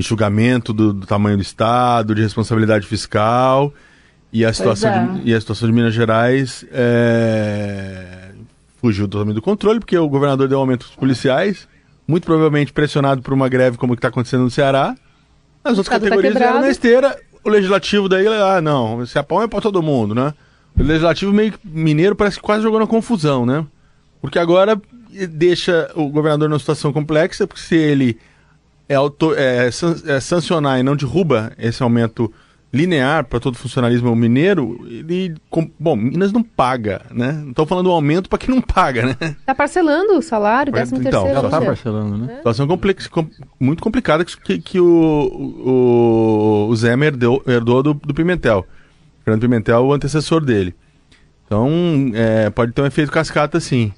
enxugamento 0.00 0.72
do, 0.72 0.92
do 0.92 1.06
tamanho 1.06 1.36
do 1.36 1.42
Estado, 1.42 2.14
de 2.14 2.22
responsabilidade 2.22 2.86
fiscal, 2.86 3.72
e 4.32 4.44
a 4.44 4.52
situação, 4.52 4.90
é. 4.90 5.06
de, 5.06 5.30
e 5.30 5.34
a 5.34 5.40
situação 5.40 5.68
de 5.68 5.74
Minas 5.74 5.94
Gerais 5.94 6.64
é, 6.72 8.30
fugiu 8.80 9.06
totalmente 9.06 9.34
do 9.34 9.42
controle, 9.42 9.78
porque 9.78 9.96
o 9.96 10.08
governador 10.08 10.48
deu 10.48 10.58
aumento 10.58 10.86
aos 10.86 10.96
policiais, 10.96 11.68
muito 12.06 12.24
provavelmente 12.24 12.72
pressionado 12.72 13.22
por 13.22 13.34
uma 13.34 13.48
greve 13.48 13.76
como 13.76 13.94
que 13.94 13.98
está 13.98 14.08
acontecendo 14.08 14.42
no 14.42 14.50
Ceará. 14.50 14.94
As 15.62 15.76
outras 15.76 15.88
tá 15.88 16.00
categorias 16.00 16.34
tá 16.34 16.44
eram 16.44 16.60
na 16.60 16.70
esteira, 16.70 17.16
o 17.44 17.50
legislativo 17.50 18.08
daí, 18.08 18.26
ah, 18.26 18.60
não, 18.60 19.02
esse 19.02 19.18
apão 19.18 19.42
é 19.42 19.46
para 19.46 19.60
todo 19.60 19.82
mundo, 19.82 20.14
né? 20.14 20.32
O 20.78 20.82
legislativo 20.82 21.32
meio 21.32 21.54
mineiro 21.64 22.16
parece 22.16 22.36
que 22.36 22.42
quase 22.42 22.62
jogou 22.62 22.80
na 22.80 22.86
confusão, 22.86 23.44
né? 23.44 23.66
Porque 24.20 24.38
agora 24.38 24.80
deixa 25.28 25.90
o 25.94 26.08
governador 26.08 26.48
numa 26.48 26.58
situação 26.58 26.92
complexa, 26.92 27.46
porque 27.46 27.62
se 27.62 27.74
ele 27.74 28.18
é, 28.90 28.96
auto, 28.96 29.32
é, 29.36 29.68
é 29.68 30.20
sancionar 30.20 30.80
e 30.80 30.82
não 30.82 30.96
derruba 30.96 31.52
esse 31.56 31.80
aumento 31.80 32.32
linear 32.72 33.24
para 33.24 33.38
todo 33.38 33.56
funcionalismo 33.56 34.14
mineiro, 34.16 34.84
ele. 34.88 35.36
Bom, 35.78 35.94
Minas 35.94 36.32
não 36.32 36.42
paga, 36.42 37.02
né? 37.10 37.32
Não 37.32 37.50
estou 37.50 37.66
falando 37.66 37.88
um 37.88 37.92
aumento 37.92 38.28
para 38.28 38.38
quem 38.38 38.52
não 38.52 38.60
paga, 38.60 39.06
né? 39.06 39.16
Está 39.20 39.54
parcelando 39.54 40.14
o 40.14 40.22
salário, 40.22 40.72
13 40.72 40.94
então, 40.96 41.02
terceiro. 41.04 41.38
Ela 41.38 41.46
está 41.46 41.60
parcelando, 41.60 42.18
né? 42.18 42.32
É. 42.32 42.36
Situação 42.38 42.66
complex, 42.66 43.06
com, 43.06 43.28
muito 43.60 43.80
complicada 43.80 44.24
que, 44.24 44.58
que 44.58 44.80
o, 44.80 44.84
o, 44.84 46.68
o 46.68 46.76
Zé 46.76 46.92
herdou, 46.94 47.42
herdou 47.46 47.82
do, 47.84 47.94
do 47.94 48.12
Pimentel. 48.12 48.66
Fernando 49.24 49.40
Pimentel, 49.40 49.84
o 49.84 49.92
antecessor 49.92 50.44
dele. 50.44 50.74
Então, 51.46 51.68
é, 52.14 52.50
pode 52.50 52.72
ter 52.72 52.82
um 52.82 52.86
efeito 52.86 53.12
cascata, 53.12 53.60
sim. 53.60 53.92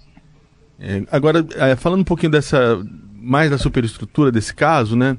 É, 0.79 1.03
agora, 1.13 1.47
é, 1.57 1.77
falando 1.77 2.01
um 2.01 2.05
pouquinho 2.05 2.33
dessa. 2.33 2.83
Mais 3.23 3.51
da 3.51 3.59
superestrutura 3.59 4.33
desse 4.33 4.55
caso, 4.55 4.97
né? 4.97 5.17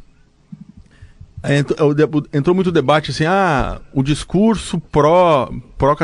entrou 2.31 2.55
muito 2.55 2.71
debate 2.71 3.11
assim, 3.11 3.25
ah, 3.25 3.81
o 3.93 4.01
discurso 4.01 4.79
pró, 4.79 5.51
pró, 5.77 5.95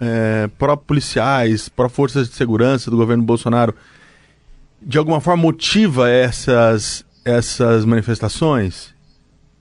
é, 0.00 0.48
pró 0.56 0.76
policiais, 0.76 1.68
pró 1.68 1.88
forças 1.88 2.28
de 2.28 2.34
segurança 2.34 2.88
do 2.88 2.96
governo 2.96 3.24
Bolsonaro, 3.24 3.74
de 4.80 4.96
alguma 4.96 5.20
forma 5.20 5.42
motiva 5.42 6.08
essas, 6.08 7.04
essas 7.24 7.84
manifestações? 7.84 8.94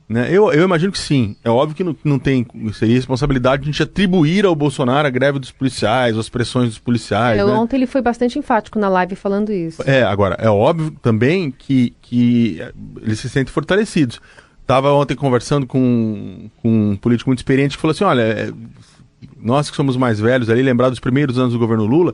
Né? 0.09 0.29
Eu, 0.31 0.53
eu 0.53 0.63
imagino 0.63 0.91
que 0.91 0.99
sim. 0.99 1.35
É 1.43 1.49
óbvio 1.49 1.75
que 1.75 1.83
não, 1.83 1.95
não 2.03 2.17
tem 2.17 2.45
seria 2.73 2.95
responsabilidade 2.95 3.63
de 3.63 3.69
a 3.69 3.71
gente 3.71 3.83
atribuir 3.83 4.45
ao 4.45 4.55
Bolsonaro 4.55 5.05
a 5.05 5.11
greve 5.11 5.37
dos 5.37 5.51
policiais, 5.51 6.17
as 6.17 6.29
pressões 6.29 6.69
dos 6.69 6.79
policiais. 6.79 7.39
É, 7.39 7.43
né? 7.43 7.51
Ontem 7.51 7.75
ele 7.75 7.87
foi 7.87 8.01
bastante 8.01 8.39
enfático 8.39 8.79
na 8.79 8.87
live 8.87 9.15
falando 9.15 9.51
isso. 9.51 9.83
É, 9.85 10.03
agora, 10.03 10.35
é 10.39 10.49
óbvio 10.49 10.91
também 11.01 11.51
que, 11.51 11.93
que 12.01 12.61
eles 13.01 13.19
se 13.19 13.29
sentem 13.29 13.51
fortalecidos. 13.51 14.21
Estava 14.61 14.91
ontem 14.93 15.15
conversando 15.15 15.65
com, 15.65 16.49
com, 16.61 16.91
um 16.91 16.95
político 16.95 17.29
muito 17.29 17.39
experiente 17.39 17.75
que 17.75 17.81
falou 17.81 17.91
assim: 17.91 18.03
olha, 18.05 18.21
é, 18.21 18.51
nós 19.37 19.69
que 19.69 19.75
somos 19.75 19.97
mais 19.97 20.19
velhos 20.19 20.49
ali, 20.49 20.61
lembrar 20.61 20.89
dos 20.89 20.99
primeiros 20.99 21.37
anos 21.37 21.53
do 21.53 21.59
governo 21.59 21.85
Lula, 21.85 22.13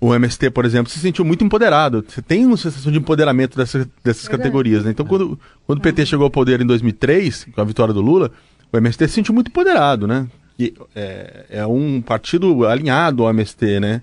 o 0.00 0.14
MST, 0.14 0.50
por 0.50 0.64
exemplo, 0.64 0.90
se 0.92 0.98
sentiu 0.98 1.24
muito 1.24 1.44
empoderado. 1.44 2.04
Você 2.06 2.20
tem 2.20 2.44
uma 2.44 2.56
sensação 2.56 2.92
de 2.92 2.98
empoderamento 2.98 3.56
dessa, 3.56 3.88
dessas 4.04 4.28
categorias, 4.28 4.84
né? 4.84 4.90
Então, 4.90 5.06
quando, 5.06 5.38
quando 5.66 5.78
o 5.78 5.82
PT 5.82 6.06
chegou 6.06 6.24
ao 6.24 6.30
poder 6.30 6.60
em 6.60 6.66
2003, 6.66 7.48
com 7.54 7.60
a 7.60 7.64
vitória 7.64 7.94
do 7.94 8.02
Lula, 8.02 8.30
o 8.72 8.76
MST 8.76 9.08
se 9.08 9.14
sentiu 9.14 9.34
muito 9.34 9.48
empoderado, 9.48 10.06
né? 10.06 10.26
E, 10.58 10.74
é, 10.94 11.46
é 11.50 11.66
um 11.66 12.02
partido 12.02 12.66
alinhado 12.66 13.24
ao 13.24 13.30
MST, 13.30 13.80
né? 13.80 14.02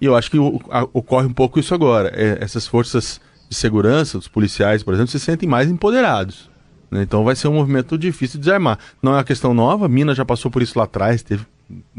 E 0.00 0.06
eu 0.06 0.16
acho 0.16 0.30
que 0.30 0.38
o, 0.38 0.60
a, 0.70 0.82
ocorre 0.92 1.26
um 1.26 1.32
pouco 1.32 1.58
isso 1.58 1.74
agora. 1.74 2.10
É, 2.14 2.38
essas 2.40 2.66
forças 2.66 3.20
de 3.48 3.54
segurança, 3.54 4.18
os 4.18 4.28
policiais, 4.28 4.82
por 4.82 4.92
exemplo, 4.92 5.10
se 5.10 5.20
sentem 5.20 5.48
mais 5.48 5.70
empoderados. 5.70 6.50
Né? 6.90 7.02
Então 7.02 7.24
vai 7.24 7.36
ser 7.36 7.48
um 7.48 7.54
movimento 7.54 7.96
difícil 7.96 8.38
de 8.38 8.46
desarmar. 8.46 8.78
Não 9.02 9.12
é 9.12 9.16
uma 9.16 9.24
questão 9.24 9.54
nova, 9.54 9.88
Minas 9.88 10.16
já 10.16 10.24
passou 10.24 10.50
por 10.50 10.62
isso 10.62 10.78
lá 10.78 10.84
atrás, 10.84 11.22
teve 11.22 11.44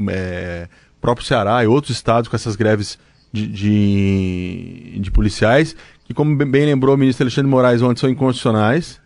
é, 0.10 0.68
próprio 1.00 1.26
Ceará 1.26 1.64
e 1.64 1.68
outros 1.68 1.96
estados 1.96 2.28
com 2.28 2.36
essas 2.36 2.56
greves 2.56 2.98
de, 3.32 3.48
de, 3.48 5.00
de 5.00 5.12
policiais, 5.12 5.76
que, 6.06 6.14
como 6.14 6.36
bem 6.36 6.66
lembrou 6.66 6.96
o 6.96 6.98
ministro 6.98 7.24
Alexandre 7.24 7.48
de 7.48 7.52
Moraes, 7.52 7.82
ontem 7.82 8.00
são 8.00 8.10
inconstitucionais. 8.10 9.00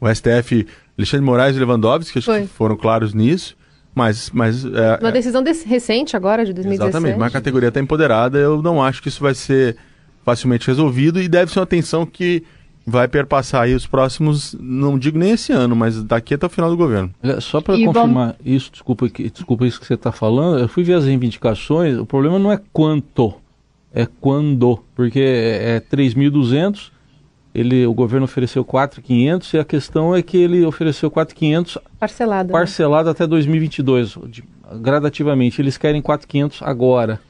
O 0.00 0.08
STF, 0.08 0.66
Alexandre 0.98 1.20
de 1.20 1.26
Moraes 1.26 1.56
e 1.56 1.58
Lewandowski, 1.58 2.18
acho 2.18 2.32
que 2.32 2.46
foram 2.46 2.76
claros 2.76 3.14
nisso. 3.14 3.56
Mas, 3.94 4.30
mas 4.30 4.64
é, 4.64 4.98
uma 5.00 5.10
decisão 5.10 5.42
desse, 5.42 5.66
recente 5.66 6.16
agora 6.16 6.44
de 6.44 6.52
2017. 6.52 6.90
Exatamente, 6.90 7.18
mas 7.18 7.28
a 7.28 7.32
categoria 7.32 7.68
está 7.68 7.80
empoderada. 7.80 8.38
Eu 8.38 8.62
não 8.62 8.82
acho 8.82 9.02
que 9.02 9.08
isso 9.08 9.20
vai 9.20 9.34
ser 9.34 9.76
facilmente 10.24 10.66
resolvido 10.66 11.20
e 11.20 11.28
deve 11.28 11.52
ser 11.52 11.58
uma 11.58 11.66
tensão 11.66 12.06
que 12.06 12.44
vai 12.86 13.08
perpassar 13.08 13.62
aí 13.62 13.74
os 13.74 13.86
próximos, 13.86 14.56
não 14.58 14.98
digo 14.98 15.18
nem 15.18 15.32
esse 15.32 15.52
ano, 15.52 15.76
mas 15.76 16.02
daqui 16.02 16.34
até 16.34 16.46
o 16.46 16.48
final 16.48 16.70
do 16.70 16.76
governo. 16.76 17.10
Só 17.40 17.60
para 17.60 17.74
confirmar 17.78 18.36
isso, 18.44 18.70
desculpa, 18.72 19.08
desculpa 19.08 19.66
isso 19.66 19.78
que 19.80 19.86
você 19.86 19.94
está 19.94 20.10
falando, 20.10 20.58
eu 20.58 20.68
fui 20.68 20.82
ver 20.82 20.94
as 20.94 21.04
reivindicações, 21.04 21.96
o 21.98 22.06
problema 22.06 22.38
não 22.38 22.50
é 22.50 22.58
quanto, 22.72 23.34
é 23.92 24.06
quando, 24.20 24.78
porque 24.94 25.20
é 25.20 25.80
3.200, 25.80 26.90
ele, 27.54 27.84
o 27.86 27.92
governo 27.92 28.24
ofereceu 28.24 28.64
4.500 28.64 29.54
e 29.54 29.58
a 29.58 29.64
questão 29.64 30.14
é 30.14 30.22
que 30.22 30.36
ele 30.36 30.64
ofereceu 30.64 31.10
4.500 31.10 31.78
parcelado, 31.98 32.52
parcelado 32.52 33.06
né? 33.06 33.10
até 33.10 33.26
2022, 33.26 34.16
de, 34.28 34.44
gradativamente. 34.80 35.60
Eles 35.60 35.76
querem 35.76 36.00
4.500 36.00 36.58
agora. 36.60 37.20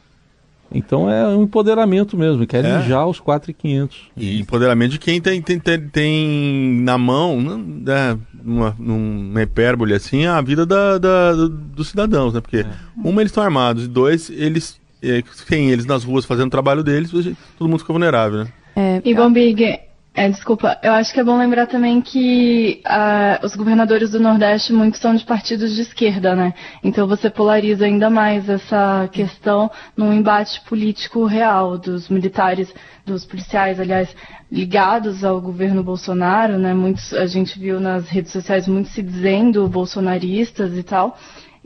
Então 0.72 1.10
é 1.10 1.26
um 1.26 1.42
empoderamento 1.42 2.16
mesmo, 2.16 2.46
querem 2.46 2.70
é. 2.70 2.82
já 2.82 3.04
os 3.04 3.20
4.500. 3.20 3.90
E 4.16 4.38
empoderamento 4.40 4.92
de 4.92 4.98
quem 5.00 5.20
tem, 5.20 5.42
tem, 5.42 5.58
tem, 5.58 5.80
tem 5.80 6.80
na 6.82 6.96
mão, 6.96 7.40
né, 7.40 8.16
numa, 8.44 8.76
numa 8.78 9.42
hipérbole 9.42 9.94
assim, 9.94 10.26
a 10.26 10.40
vida 10.40 10.64
da, 10.64 10.96
da, 10.96 11.32
dos 11.32 11.88
cidadãos, 11.88 12.34
né? 12.34 12.40
Porque, 12.40 12.58
é. 12.58 12.66
uma, 12.96 13.20
eles 13.20 13.32
estão 13.32 13.42
armados, 13.42 13.86
e 13.86 13.88
dois, 13.88 14.30
eles 14.30 14.78
é, 15.02 15.22
tem 15.48 15.70
eles 15.70 15.86
nas 15.86 16.04
ruas 16.04 16.24
fazendo 16.24 16.48
o 16.48 16.50
trabalho 16.50 16.82
deles, 16.82 17.10
todo 17.58 17.68
mundo 17.68 17.80
fica 17.80 17.92
vulnerável, 17.92 18.44
né? 18.44 18.52
É, 18.76 19.02
e 19.04 19.14
Bombig, 19.14 19.80
é, 20.12 20.28
desculpa, 20.28 20.76
eu 20.82 20.92
acho 20.92 21.14
que 21.14 21.20
é 21.20 21.24
bom 21.24 21.38
lembrar 21.38 21.66
também 21.66 22.00
que 22.00 22.82
uh, 22.84 23.46
os 23.46 23.54
governadores 23.54 24.10
do 24.10 24.18
Nordeste 24.18 24.72
muitos 24.72 25.00
são 25.00 25.14
de 25.14 25.24
partidos 25.24 25.74
de 25.74 25.82
esquerda, 25.82 26.34
né? 26.34 26.52
Então 26.82 27.06
você 27.06 27.30
polariza 27.30 27.84
ainda 27.84 28.10
mais 28.10 28.48
essa 28.48 29.08
questão 29.12 29.70
num 29.96 30.12
embate 30.12 30.60
político 30.62 31.24
real 31.26 31.78
dos 31.78 32.08
militares, 32.08 32.74
dos 33.06 33.24
policiais, 33.24 33.78
aliás, 33.78 34.14
ligados 34.50 35.24
ao 35.24 35.40
governo 35.40 35.82
Bolsonaro, 35.82 36.58
né? 36.58 36.74
Muitos 36.74 37.14
a 37.14 37.26
gente 37.26 37.56
viu 37.56 37.78
nas 37.78 38.08
redes 38.08 38.32
sociais 38.32 38.66
muitos 38.66 38.92
se 38.92 39.02
dizendo 39.02 39.68
bolsonaristas 39.68 40.76
e 40.76 40.82
tal. 40.82 41.16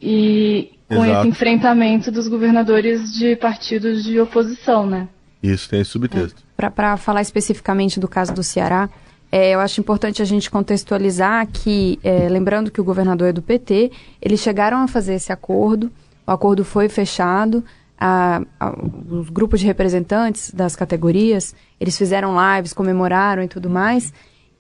E 0.00 0.72
com 0.88 1.04
Exato. 1.04 1.20
esse 1.20 1.28
enfrentamento 1.28 2.10
dos 2.10 2.28
governadores 2.28 3.12
de 3.14 3.36
partidos 3.36 4.04
de 4.04 4.20
oposição, 4.20 4.86
né? 4.86 5.08
Isso 5.42 5.68
tem 5.68 5.84
subtexto. 5.84 6.42
É, 6.58 6.70
Para 6.70 6.96
falar 6.96 7.22
especificamente 7.22 8.00
do 8.00 8.08
caso 8.08 8.32
do 8.32 8.42
Ceará, 8.42 8.88
é, 9.30 9.50
eu 9.54 9.60
acho 9.60 9.80
importante 9.80 10.22
a 10.22 10.24
gente 10.24 10.50
contextualizar 10.50 11.46
que, 11.48 11.98
é, 12.02 12.28
lembrando 12.28 12.70
que 12.70 12.80
o 12.80 12.84
governador 12.84 13.28
é 13.28 13.32
do 13.32 13.42
PT, 13.42 13.90
eles 14.22 14.40
chegaram 14.40 14.78
a 14.78 14.88
fazer 14.88 15.14
esse 15.14 15.32
acordo, 15.32 15.90
o 16.26 16.30
acordo 16.30 16.64
foi 16.64 16.88
fechado, 16.88 17.64
a, 17.98 18.42
a, 18.60 18.74
os 19.10 19.28
grupos 19.28 19.60
de 19.60 19.66
representantes 19.66 20.50
das 20.50 20.76
categorias, 20.76 21.54
eles 21.80 21.98
fizeram 21.98 22.34
lives, 22.54 22.72
comemoraram 22.72 23.42
e 23.42 23.48
tudo 23.48 23.68
mais, 23.68 24.12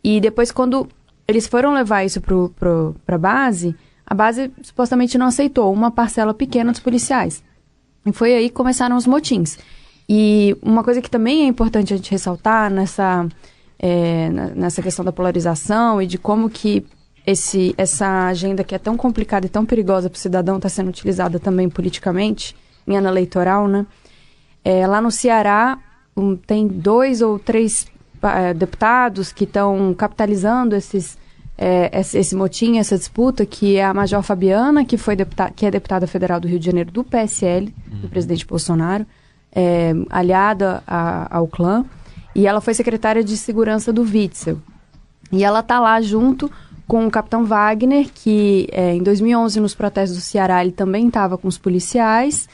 e 0.02 0.20
depois 0.20 0.50
quando 0.50 0.88
eles 1.26 1.46
foram 1.46 1.72
levar 1.72 2.04
isso 2.04 2.20
para 2.20 3.14
a 3.14 3.18
base, 3.18 3.74
a 4.06 4.14
base 4.14 4.50
supostamente 4.62 5.16
não 5.16 5.26
aceitou 5.26 5.72
uma 5.72 5.90
parcela 5.90 6.34
pequena 6.34 6.70
dos 6.70 6.80
policiais. 6.80 7.42
E 8.06 8.12
foi 8.12 8.34
aí 8.34 8.48
que 8.48 8.54
começaram 8.54 8.96
os 8.96 9.06
motins. 9.06 9.58
E 10.08 10.56
uma 10.62 10.84
coisa 10.84 11.00
que 11.00 11.10
também 11.10 11.42
é 11.42 11.46
importante 11.46 11.94
a 11.94 11.96
gente 11.96 12.10
ressaltar 12.10 12.70
nessa, 12.70 13.26
é, 13.78 14.28
nessa 14.54 14.82
questão 14.82 15.04
da 15.04 15.12
polarização 15.12 16.02
e 16.02 16.06
de 16.06 16.18
como 16.18 16.50
que 16.50 16.86
esse, 17.26 17.74
essa 17.78 18.26
agenda 18.26 18.62
que 18.62 18.74
é 18.74 18.78
tão 18.78 18.96
complicada 18.96 19.46
e 19.46 19.48
tão 19.48 19.64
perigosa 19.64 20.10
para 20.10 20.16
o 20.16 20.20
cidadão 20.20 20.56
está 20.56 20.68
sendo 20.68 20.88
utilizada 20.88 21.40
também 21.40 21.70
politicamente, 21.70 22.54
em 22.86 22.96
ano 22.96 23.08
eleitoral, 23.08 23.66
né? 23.66 23.86
É, 24.62 24.86
lá 24.86 25.00
no 25.00 25.10
Ceará 25.10 25.78
um, 26.16 26.36
tem 26.36 26.66
dois 26.66 27.22
ou 27.22 27.38
três 27.38 27.86
é, 28.22 28.52
deputados 28.52 29.32
que 29.32 29.44
estão 29.44 29.94
capitalizando 29.94 30.76
esses, 30.76 31.18
é, 31.56 32.00
esse, 32.00 32.34
motim, 32.34 32.78
essa 32.78 32.96
disputa, 32.96 33.46
que 33.46 33.76
é 33.76 33.84
a 33.84 33.94
Major 33.94 34.22
Fabiana, 34.22 34.84
que, 34.84 34.96
foi 34.96 35.14
deputada, 35.14 35.52
que 35.54 35.64
é 35.64 35.70
deputada 35.70 36.06
federal 36.06 36.40
do 36.40 36.48
Rio 36.48 36.58
de 36.58 36.66
Janeiro 36.66 36.90
do 36.90 37.04
PSL, 37.04 37.72
uhum. 37.90 38.00
do 38.00 38.08
presidente 38.08 38.46
Bolsonaro, 38.46 39.06
é, 39.54 39.92
aliada 40.10 40.82
a, 40.86 41.36
ao 41.36 41.46
clã, 41.46 41.84
e 42.34 42.46
ela 42.46 42.60
foi 42.60 42.74
secretária 42.74 43.22
de 43.22 43.36
segurança 43.36 43.92
do 43.92 44.02
Witzel. 44.02 44.58
E 45.30 45.44
ela 45.44 45.60
está 45.60 45.78
lá 45.78 46.00
junto 46.00 46.50
com 46.88 47.06
o 47.06 47.10
capitão 47.10 47.44
Wagner, 47.44 48.08
que 48.12 48.68
é, 48.72 48.94
em 48.94 49.02
2011, 49.02 49.60
nos 49.60 49.74
protestos 49.74 50.18
do 50.18 50.22
Ceará, 50.22 50.62
ele 50.62 50.72
também 50.72 51.06
estava 51.06 51.38
com 51.38 51.46
os 51.46 51.56
policiais, 51.56 52.48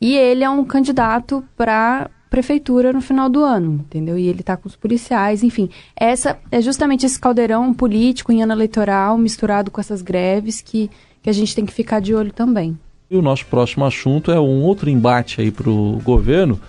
e 0.00 0.14
ele 0.14 0.44
é 0.44 0.50
um 0.50 0.64
candidato 0.64 1.42
para 1.56 2.10
prefeitura 2.34 2.92
no 2.92 3.00
final 3.00 3.28
do 3.28 3.44
ano, 3.44 3.74
entendeu? 3.74 4.18
E 4.18 4.26
ele 4.26 4.40
está 4.40 4.56
com 4.56 4.66
os 4.66 4.74
policiais, 4.74 5.44
enfim. 5.44 5.70
Essa 5.94 6.36
é 6.50 6.60
justamente 6.60 7.06
esse 7.06 7.20
caldeirão 7.20 7.72
político 7.72 8.32
em 8.32 8.42
ano 8.42 8.52
eleitoral 8.52 9.16
misturado 9.16 9.70
com 9.70 9.80
essas 9.80 10.02
greves 10.02 10.60
que, 10.60 10.90
que 11.22 11.30
a 11.30 11.32
gente 11.32 11.54
tem 11.54 11.64
que 11.64 11.72
ficar 11.72 12.00
de 12.00 12.12
olho 12.12 12.32
também. 12.32 12.76
E 13.08 13.16
o 13.16 13.22
nosso 13.22 13.46
próximo 13.46 13.84
assunto 13.84 14.32
é 14.32 14.40
um 14.40 14.62
outro 14.62 14.90
embate 14.90 15.40
aí 15.40 15.52
para 15.52 15.70
o 15.70 16.00
governo. 16.02 16.60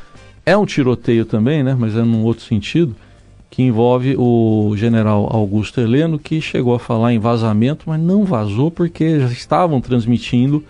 É 0.45 0.55
um 0.55 0.67
tiroteio 0.67 1.25
também, 1.25 1.63
né? 1.63 1.75
Mas 1.77 1.95
é 1.95 2.03
num 2.03 2.23
outro 2.23 2.43
sentido, 2.43 2.95
que 3.49 3.63
envolve 3.63 4.15
o 4.19 4.71
general 4.77 5.27
Augusto 5.35 5.81
Heleno, 5.81 6.19
que 6.19 6.39
chegou 6.41 6.75
a 6.75 6.79
falar 6.79 7.11
em 7.11 7.17
vazamento, 7.17 7.85
mas 7.87 7.99
não 7.99 8.23
vazou 8.23 8.69
porque 8.69 9.19
já 9.19 9.31
estavam 9.31 9.81
transmitindo 9.81 10.63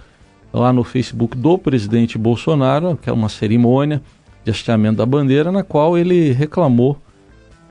lá 0.54 0.72
no 0.72 0.86
Facebook 0.86 1.36
do 1.36 1.58
presidente 1.58 2.18
Bolsonaro, 2.18 2.98
que 3.02 3.10
é 3.10 3.14
uma 3.14 3.28
cerimônia 3.28 4.02
de 4.46 4.52
hasteamento 4.52 4.98
da 4.98 5.06
bandeira, 5.06 5.52
na 5.52 5.64
qual 5.64 5.98
ele 5.98 6.32
reclamou 6.32 6.98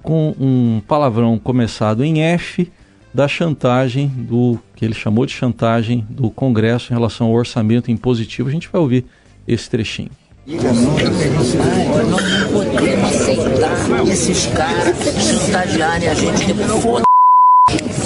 com 0.03 0.35
um 0.39 0.83
palavrão 0.87 1.39
começado 1.39 2.05
em 2.05 2.21
F 2.21 2.71
da 3.15 3.29
chantagem 3.29 4.09
do 4.09 4.59
que 4.75 4.85
ele 4.85 4.93
chamou 4.93 5.25
de 5.25 5.33
chantagem 5.33 6.05
do 6.11 6.29
Congresso 6.31 6.93
em 6.93 6.97
relação 6.97 7.29
ao 7.29 7.33
orçamento 7.33 7.91
impositivo. 7.91 8.49
A 8.49 8.53
gente 8.53 8.69
vai 8.69 8.81
ouvir 8.81 9.07
esse 9.47 9.71
trechinho. 9.71 10.11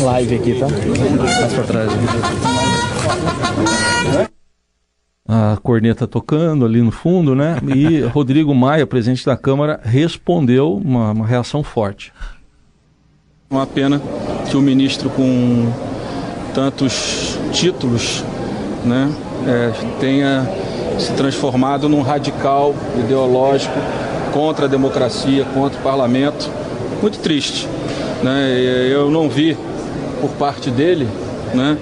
Live 0.03 0.35
aqui, 0.37 0.55
tá? 0.55 0.67
Pra 1.55 1.65
trás. 1.65 1.91
A 5.28 5.58
corneta 5.62 6.06
tocando 6.06 6.64
ali 6.64 6.80
no 6.80 6.90
fundo, 6.90 7.35
né? 7.35 7.58
E 7.76 8.00
Rodrigo 8.08 8.54
Maia, 8.54 8.87
presidente 8.87 9.26
da 9.26 9.37
Câmara, 9.37 9.78
respondeu 9.85 10.75
uma, 10.75 11.12
uma 11.12 11.26
reação 11.26 11.62
forte. 11.62 12.12
Uma 13.50 13.66
pena 13.66 14.00
que 14.50 14.56
o 14.56 14.62
ministro 14.62 15.11
com 15.11 15.70
tantos 16.54 17.38
títulos 17.52 18.25
né, 18.85 19.12
é, 19.47 19.73
tenha 20.00 20.47
se 20.99 21.12
transformado 21.12 21.88
num 21.88 22.02
radical 22.02 22.75
ideológico 22.99 23.78
contra 24.32 24.66
a 24.66 24.68
democracia, 24.68 25.44
contra 25.54 25.78
o 25.78 25.82
parlamento. 25.82 26.50
Muito 27.00 27.18
triste. 27.20 27.68
Né? 28.23 28.56
Eu 28.90 29.11
não 29.11 29.28
vi 29.28 29.56
por 30.20 30.30
parte 30.30 30.70
dele 30.70 31.08
né, 31.54 31.78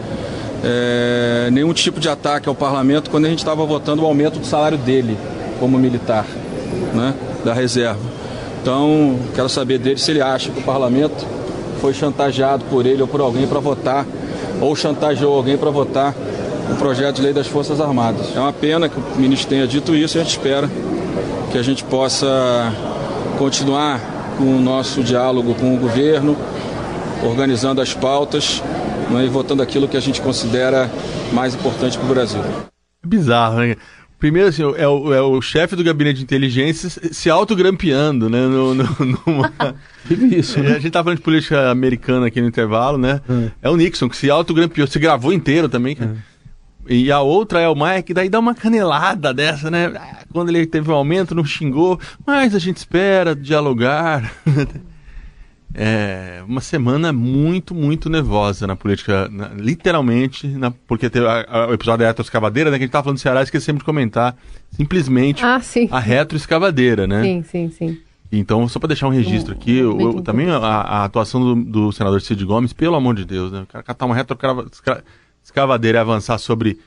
é, 0.64 1.48
nenhum 1.52 1.72
tipo 1.72 2.00
de 2.00 2.08
ataque 2.08 2.48
ao 2.48 2.54
parlamento 2.54 3.10
quando 3.10 3.26
a 3.26 3.28
gente 3.28 3.38
estava 3.38 3.64
votando 3.64 4.02
o 4.02 4.06
aumento 4.06 4.38
do 4.38 4.46
salário 4.46 4.78
dele 4.78 5.16
como 5.58 5.78
militar, 5.78 6.26
né, 6.94 7.14
da 7.44 7.52
reserva. 7.52 8.00
Então, 8.62 9.16
quero 9.34 9.48
saber 9.48 9.78
dele 9.78 9.98
se 9.98 10.10
ele 10.10 10.20
acha 10.20 10.50
que 10.50 10.58
o 10.60 10.62
parlamento 10.62 11.24
foi 11.80 11.94
chantageado 11.94 12.64
por 12.64 12.84
ele 12.84 13.00
ou 13.00 13.08
por 13.08 13.20
alguém 13.20 13.46
para 13.46 13.60
votar, 13.60 14.04
ou 14.60 14.74
chantageou 14.74 15.36
alguém 15.36 15.56
para 15.56 15.70
votar 15.70 16.14
o 16.70 16.74
projeto 16.76 17.16
de 17.16 17.22
lei 17.22 17.32
das 17.32 17.46
Forças 17.46 17.80
Armadas. 17.80 18.34
É 18.34 18.40
uma 18.40 18.52
pena 18.52 18.88
que 18.88 18.98
o 18.98 19.20
ministro 19.20 19.48
tenha 19.48 19.66
dito 19.66 19.94
isso 19.94 20.16
e 20.16 20.20
a 20.20 20.24
gente 20.24 20.32
espera 20.32 20.68
que 21.52 21.58
a 21.58 21.62
gente 21.62 21.84
possa 21.84 22.72
continuar 23.38 24.00
com 24.36 24.44
o 24.44 24.60
nosso 24.60 25.02
diálogo 25.02 25.54
com 25.54 25.74
o 25.74 25.78
governo, 25.78 26.36
organizando 27.24 27.80
as 27.80 27.94
pautas 27.94 28.62
e 29.24 29.28
votando 29.28 29.62
aquilo 29.62 29.88
que 29.88 29.96
a 29.96 30.00
gente 30.00 30.20
considera 30.20 30.90
mais 31.32 31.54
importante 31.54 31.96
para 31.96 32.06
o 32.06 32.08
Brasil. 32.08 32.40
É 33.04 33.06
bizarro, 33.06 33.58
né? 33.60 33.76
Primeiro, 34.18 34.48
assim, 34.48 34.62
é 34.62 34.88
o, 34.88 35.12
é 35.12 35.20
o 35.20 35.40
chefe 35.42 35.76
do 35.76 35.84
gabinete 35.84 36.16
de 36.18 36.22
inteligência 36.24 36.88
se 37.12 37.28
autogrampeando, 37.28 38.30
né? 38.30 38.46
No, 38.46 38.74
no, 38.74 38.84
numa... 39.26 39.52
Isso, 40.10 40.58
né? 40.60 40.70
A 40.76 40.78
gente 40.78 40.90
tá 40.90 41.02
falando 41.02 41.18
de 41.18 41.22
política 41.22 41.70
americana 41.70 42.26
aqui 42.26 42.40
no 42.40 42.48
intervalo, 42.48 42.96
né? 42.96 43.20
É, 43.60 43.68
o 43.68 43.76
Nixon 43.76 44.08
que 44.08 44.16
se 44.16 44.30
autogrampeou, 44.30 44.86
se 44.86 44.98
gravou 44.98 45.32
inteiro 45.32 45.68
também. 45.68 45.94
cara. 45.96 46.16
E 46.88 47.10
a 47.10 47.20
outra 47.20 47.60
é 47.60 47.68
o 47.68 47.74
Maia, 47.74 48.02
que 48.02 48.14
daí 48.14 48.28
dá 48.28 48.38
uma 48.38 48.54
canelada 48.54 49.34
dessa, 49.34 49.70
né? 49.70 49.92
Ah, 49.96 50.24
Quando 50.32 50.48
ele 50.50 50.66
teve 50.66 50.90
um 50.90 50.94
aumento, 50.94 51.34
não 51.34 51.44
xingou, 51.44 51.98
mas 52.24 52.54
a 52.54 52.58
gente 52.58 52.76
espera 52.78 53.34
dialogar. 53.34 54.32
É 55.78 56.42
uma 56.48 56.62
semana 56.62 57.12
muito, 57.12 57.74
muito 57.74 58.08
nervosa 58.08 58.66
na 58.66 58.74
política, 58.74 59.28
na- 59.28 59.48
literalmente, 59.48 60.46
na- 60.48 60.70
porque 60.70 61.10
teve 61.10 61.26
a- 61.26 61.44
a- 61.46 61.66
o 61.68 61.74
episódio 61.74 61.98
da 61.98 62.06
retroescavadeira, 62.06 62.70
né? 62.70 62.78
Que 62.78 62.84
a 62.84 62.86
gente 62.86 62.92
tava 62.92 63.04
falando 63.04 63.18
do 63.18 63.20
Ceará, 63.20 63.42
esquecemos 63.42 63.80
de 63.80 63.84
comentar 63.84 64.34
simplesmente 64.70 65.44
Ah, 65.44 65.60
a 65.92 65.98
retroescavadeira, 66.00 67.06
né? 67.06 67.22
Sim, 67.22 67.42
sim, 67.42 67.70
sim. 67.70 67.98
Então, 68.32 68.66
só 68.68 68.78
para 68.78 68.88
deixar 68.88 69.06
um 69.06 69.10
registro 69.12 69.52
aqui, 69.52 69.82
momento 69.82 70.18
o- 70.18 70.22
também 70.22 70.48
a, 70.50 70.56
a 70.56 71.04
atuação 71.04 71.40
do, 71.42 71.64
do 71.64 71.92
senador 71.92 72.22
Cid 72.22 72.42
Gomes, 72.46 72.72
pelo 72.72 72.96
amor 72.96 73.14
de 73.14 73.26
Deus, 73.26 73.52
né? 73.52 73.60
O 73.62 73.66
cara 73.66 73.84
catar 73.84 74.06
uma 74.06 74.14
retroescavadeira 74.14 75.98
e 75.98 76.00
avançar 76.00 76.38
sobre 76.38 76.78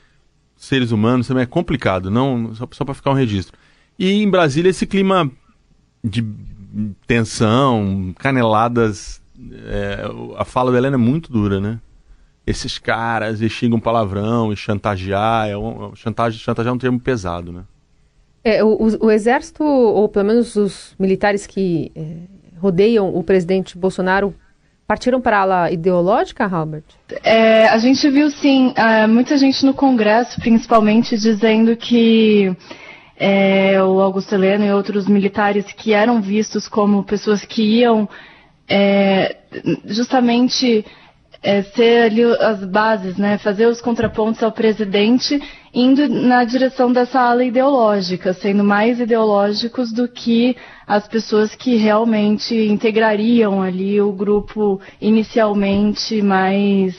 seres 0.56 0.90
humanos 0.90 1.28
também 1.28 1.44
é 1.44 1.46
complicado, 1.46 2.10
não 2.10 2.54
só, 2.56 2.66
só 2.72 2.84
para 2.84 2.94
ficar 2.94 3.10
um 3.12 3.14
registro. 3.14 3.56
E 3.98 4.10
em 4.22 4.28
Brasília 4.28 4.68
esse 4.70 4.84
clima 4.86 5.30
de 6.02 6.24
tensão, 7.06 8.14
caneladas, 8.18 9.20
é, 9.66 10.00
a 10.36 10.44
fala 10.44 10.70
da 10.72 10.78
Helena 10.78 10.96
é 10.96 10.98
muito 10.98 11.32
dura, 11.32 11.60
né? 11.60 11.78
Esses 12.46 12.78
caras, 12.78 13.40
eles 13.40 13.52
xingam 13.52 13.78
palavrão 13.78 14.52
e 14.52 14.56
chantagear, 14.56 15.48
é 15.48 15.56
um, 15.56 15.94
chantagem, 15.94 16.38
chantagear 16.38 16.72
é 16.72 16.74
um 16.74 16.78
termo 16.78 16.98
pesado, 17.00 17.52
né? 17.52 17.62
É, 18.42 18.64
o, 18.64 18.68
o- 18.68 19.06
o 19.06 19.10
exército, 19.10 19.62
ou 19.62 20.08
pelo 20.08 20.26
menos 20.26 20.56
os 20.56 20.94
militares 20.98 21.46
que 21.46 21.92
é, 21.94 22.16
rodeiam 22.58 23.14
o 23.14 23.22
presidente 23.22 23.76
Bolsonaro, 23.76 24.34
partiram 24.86 25.20
para 25.20 25.38
a 25.38 25.40
ala 25.42 25.70
ideológica, 25.70 26.46
Albert? 26.46 26.82
É, 27.22 27.68
a 27.68 27.78
gente 27.78 28.08
viu 28.10 28.30
sim, 28.30 28.72
ah, 28.76 29.06
muita 29.06 29.36
gente 29.36 29.64
no 29.64 29.74
Congresso, 29.74 30.40
principalmente, 30.40 31.16
dizendo 31.16 31.76
que 31.76 32.56
é, 33.22 33.82
o 33.82 34.00
Augusto 34.00 34.34
Heleno 34.34 34.64
e 34.64 34.72
outros 34.72 35.06
militares 35.06 35.70
que 35.74 35.92
eram 35.92 36.22
vistos 36.22 36.66
como 36.66 37.04
pessoas 37.04 37.44
que 37.44 37.62
iam 37.62 38.08
é, 38.66 39.36
justamente 39.84 40.86
é, 41.42 41.60
ser 41.62 42.04
ali 42.04 42.24
as 42.24 42.64
bases, 42.64 43.18
né, 43.18 43.36
fazer 43.36 43.66
os 43.66 43.82
contrapontos 43.82 44.42
ao 44.42 44.50
presidente, 44.50 45.38
indo 45.74 46.08
na 46.08 46.44
direção 46.44 46.90
dessa 46.90 47.20
ala 47.20 47.44
ideológica, 47.44 48.32
sendo 48.32 48.64
mais 48.64 48.98
ideológicos 48.98 49.92
do 49.92 50.08
que 50.08 50.56
as 50.86 51.06
pessoas 51.06 51.54
que 51.54 51.76
realmente 51.76 52.54
integrariam 52.54 53.60
ali 53.60 54.00
o 54.00 54.12
grupo 54.12 54.80
inicialmente 54.98 56.22
mais 56.22 56.96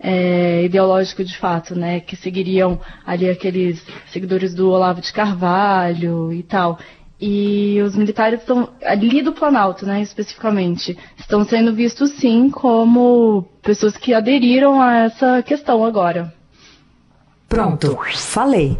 é, 0.00 0.64
ideológico 0.64 1.24
de 1.24 1.36
fato, 1.36 1.74
né, 1.74 2.00
que 2.00 2.16
seguiriam 2.16 2.80
ali 3.04 3.28
aqueles 3.28 3.84
seguidores 4.10 4.54
do 4.54 4.70
Olavo 4.70 5.00
de 5.00 5.12
Carvalho 5.12 6.32
e 6.32 6.42
tal. 6.42 6.78
E 7.20 7.80
os 7.82 7.96
militares 7.96 8.40
estão 8.40 8.68
ali 8.84 9.22
do 9.22 9.32
Planalto, 9.32 9.84
né, 9.84 10.00
especificamente, 10.00 10.96
estão 11.16 11.44
sendo 11.44 11.74
vistos 11.74 12.10
sim 12.12 12.48
como 12.48 13.44
pessoas 13.60 13.96
que 13.96 14.14
aderiram 14.14 14.80
a 14.80 14.98
essa 14.98 15.42
questão 15.42 15.84
agora. 15.84 16.32
Pronto, 17.48 17.98
falei. 18.14 18.78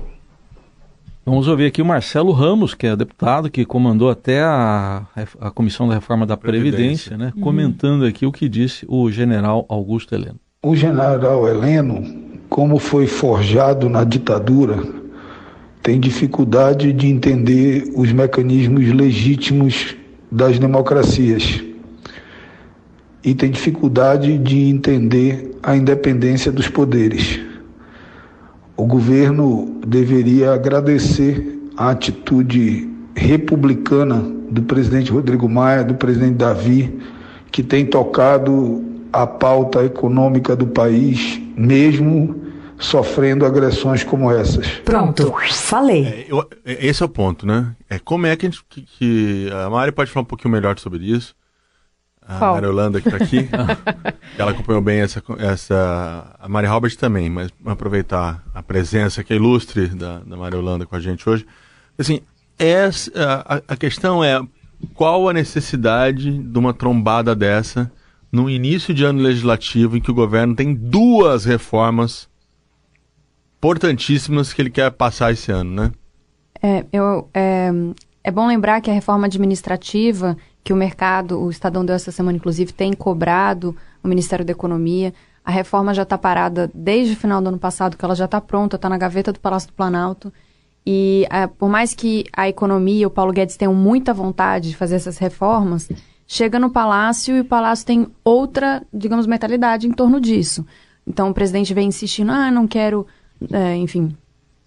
Vamos 1.24 1.48
ouvir 1.48 1.66
aqui 1.66 1.82
o 1.82 1.84
Marcelo 1.84 2.32
Ramos, 2.32 2.74
que 2.74 2.86
é 2.86 2.96
deputado, 2.96 3.50
que 3.50 3.64
comandou 3.64 4.08
até 4.08 4.40
a, 4.40 5.06
a 5.40 5.50
Comissão 5.50 5.86
da 5.88 5.94
Reforma 5.94 6.24
da 6.24 6.38
Previdência, 6.38 7.10
Previdência. 7.10 7.38
né? 7.38 7.42
Comentando 7.42 8.06
aqui 8.06 8.24
o 8.24 8.32
que 8.32 8.48
disse 8.48 8.86
o 8.88 9.10
general 9.10 9.66
Augusto 9.68 10.14
Heleno. 10.14 10.40
O 10.60 10.74
general 10.74 11.46
Heleno, 11.46 12.02
como 12.50 12.80
foi 12.80 13.06
forjado 13.06 13.88
na 13.88 14.02
ditadura, 14.02 14.82
tem 15.84 16.00
dificuldade 16.00 16.92
de 16.92 17.06
entender 17.06 17.92
os 17.94 18.10
mecanismos 18.10 18.92
legítimos 18.92 19.94
das 20.32 20.58
democracias 20.58 21.62
e 23.22 23.36
tem 23.36 23.52
dificuldade 23.52 24.36
de 24.36 24.68
entender 24.68 25.56
a 25.62 25.76
independência 25.76 26.50
dos 26.50 26.68
poderes. 26.68 27.38
O 28.76 28.84
governo 28.84 29.78
deveria 29.86 30.54
agradecer 30.54 31.56
a 31.76 31.90
atitude 31.90 32.92
republicana 33.14 34.16
do 34.50 34.62
presidente 34.62 35.12
Rodrigo 35.12 35.48
Maia, 35.48 35.84
do 35.84 35.94
presidente 35.94 36.34
Davi, 36.34 36.98
que 37.52 37.62
tem 37.62 37.86
tocado 37.86 38.87
a 39.12 39.26
pauta 39.26 39.84
econômica 39.84 40.54
do 40.56 40.66
país, 40.66 41.40
mesmo 41.56 42.44
sofrendo 42.78 43.44
agressões 43.44 44.04
como 44.04 44.30
essas. 44.30 44.66
Pronto, 44.84 45.32
falei. 45.50 46.04
É, 46.06 46.26
eu- 46.28 46.48
é- 46.64 46.86
esse 46.86 47.02
é 47.02 47.06
o 47.06 47.08
ponto, 47.08 47.46
né? 47.46 47.74
É 47.90 47.98
como 47.98 48.26
é 48.26 48.36
que 48.36 48.46
a 48.46 48.50
gente. 48.50 48.64
Que, 48.68 48.82
que- 48.82 49.50
a 49.52 49.68
Mari 49.70 49.92
pode 49.92 50.10
falar 50.10 50.22
um 50.22 50.26
pouquinho 50.26 50.52
melhor 50.52 50.78
sobre 50.78 51.04
isso. 51.04 51.34
A 52.30 52.38
Qual? 52.38 52.54
Mari 52.54 52.66
Holanda 52.66 53.00
que 53.00 53.08
está 53.08 53.24
aqui. 53.24 53.48
ela 54.38 54.50
acompanhou 54.50 54.82
bem 54.82 55.00
essa, 55.00 55.22
essa. 55.38 56.36
A 56.38 56.48
Mari 56.48 56.66
Robert 56.66 56.94
também, 56.96 57.28
mas 57.30 57.50
vamos 57.58 57.72
aproveitar 57.72 58.44
a 58.54 58.62
presença 58.62 59.24
que 59.24 59.32
é 59.32 59.36
ilustre 59.36 59.86
da, 59.88 60.18
da 60.20 60.36
Mari 60.36 60.54
Holanda 60.54 60.84
com 60.86 60.94
a 60.94 61.00
gente 61.00 61.28
hoje. 61.28 61.46
Assim, 61.98 62.20
essa, 62.58 63.10
a, 63.46 63.72
a 63.72 63.76
questão 63.76 64.22
é 64.22 64.40
qual 64.94 65.28
a 65.28 65.32
necessidade 65.32 66.30
de 66.38 66.58
uma 66.58 66.72
trombada 66.74 67.34
dessa 67.34 67.90
no 68.30 68.48
início 68.48 68.92
de 68.92 69.04
ano 69.04 69.20
legislativo 69.20 69.96
em 69.96 70.00
que 70.00 70.10
o 70.10 70.14
governo 70.14 70.54
tem 70.54 70.74
duas 70.74 71.44
reformas 71.44 72.28
importantíssimas 73.56 74.52
que 74.52 74.62
ele 74.62 74.70
quer 74.70 74.90
passar 74.92 75.32
esse 75.32 75.50
ano, 75.50 75.70
né? 75.70 75.92
É, 76.62 76.84
eu, 76.92 77.28
é, 77.32 77.70
é 78.22 78.30
bom 78.30 78.46
lembrar 78.46 78.80
que 78.80 78.90
a 78.90 78.94
reforma 78.94 79.26
administrativa 79.26 80.36
que 80.62 80.72
o 80.72 80.76
mercado, 80.76 81.40
o 81.40 81.50
Estadão 81.50 81.84
deu 81.84 81.96
essa 81.96 82.12
semana, 82.12 82.36
inclusive, 82.36 82.72
tem 82.72 82.92
cobrado 82.92 83.74
o 84.02 84.08
Ministério 84.08 84.44
da 84.44 84.52
Economia. 84.52 85.14
A 85.42 85.50
reforma 85.50 85.94
já 85.94 86.02
está 86.02 86.18
parada 86.18 86.70
desde 86.74 87.14
o 87.14 87.16
final 87.16 87.40
do 87.40 87.48
ano 87.48 87.58
passado, 87.58 87.96
que 87.96 88.04
ela 88.04 88.14
já 88.14 88.26
está 88.26 88.38
pronta, 88.38 88.76
está 88.76 88.88
na 88.88 88.98
gaveta 88.98 89.32
do 89.32 89.40
Palácio 89.40 89.68
do 89.68 89.72
Planalto. 89.72 90.30
E 90.84 91.26
é, 91.30 91.46
por 91.46 91.68
mais 91.68 91.94
que 91.94 92.24
a 92.34 92.48
economia 92.48 93.06
o 93.06 93.10
Paulo 93.10 93.32
Guedes 93.32 93.56
tenham 93.56 93.74
muita 93.74 94.12
vontade 94.12 94.68
de 94.68 94.76
fazer 94.76 94.96
essas 94.96 95.16
reformas, 95.16 95.88
chega 96.30 96.58
no 96.58 96.68
Palácio 96.68 97.34
e 97.34 97.40
o 97.40 97.44
Palácio 97.44 97.86
tem 97.86 98.06
outra, 98.22 98.86
digamos, 98.92 99.26
mentalidade 99.26 99.88
em 99.88 99.92
torno 99.92 100.20
disso. 100.20 100.64
Então 101.06 101.30
o 101.30 101.34
presidente 101.34 101.72
vem 101.72 101.88
insistindo, 101.88 102.30
ah, 102.30 102.50
não 102.50 102.68
quero, 102.68 103.06
é, 103.50 103.74
enfim, 103.76 104.14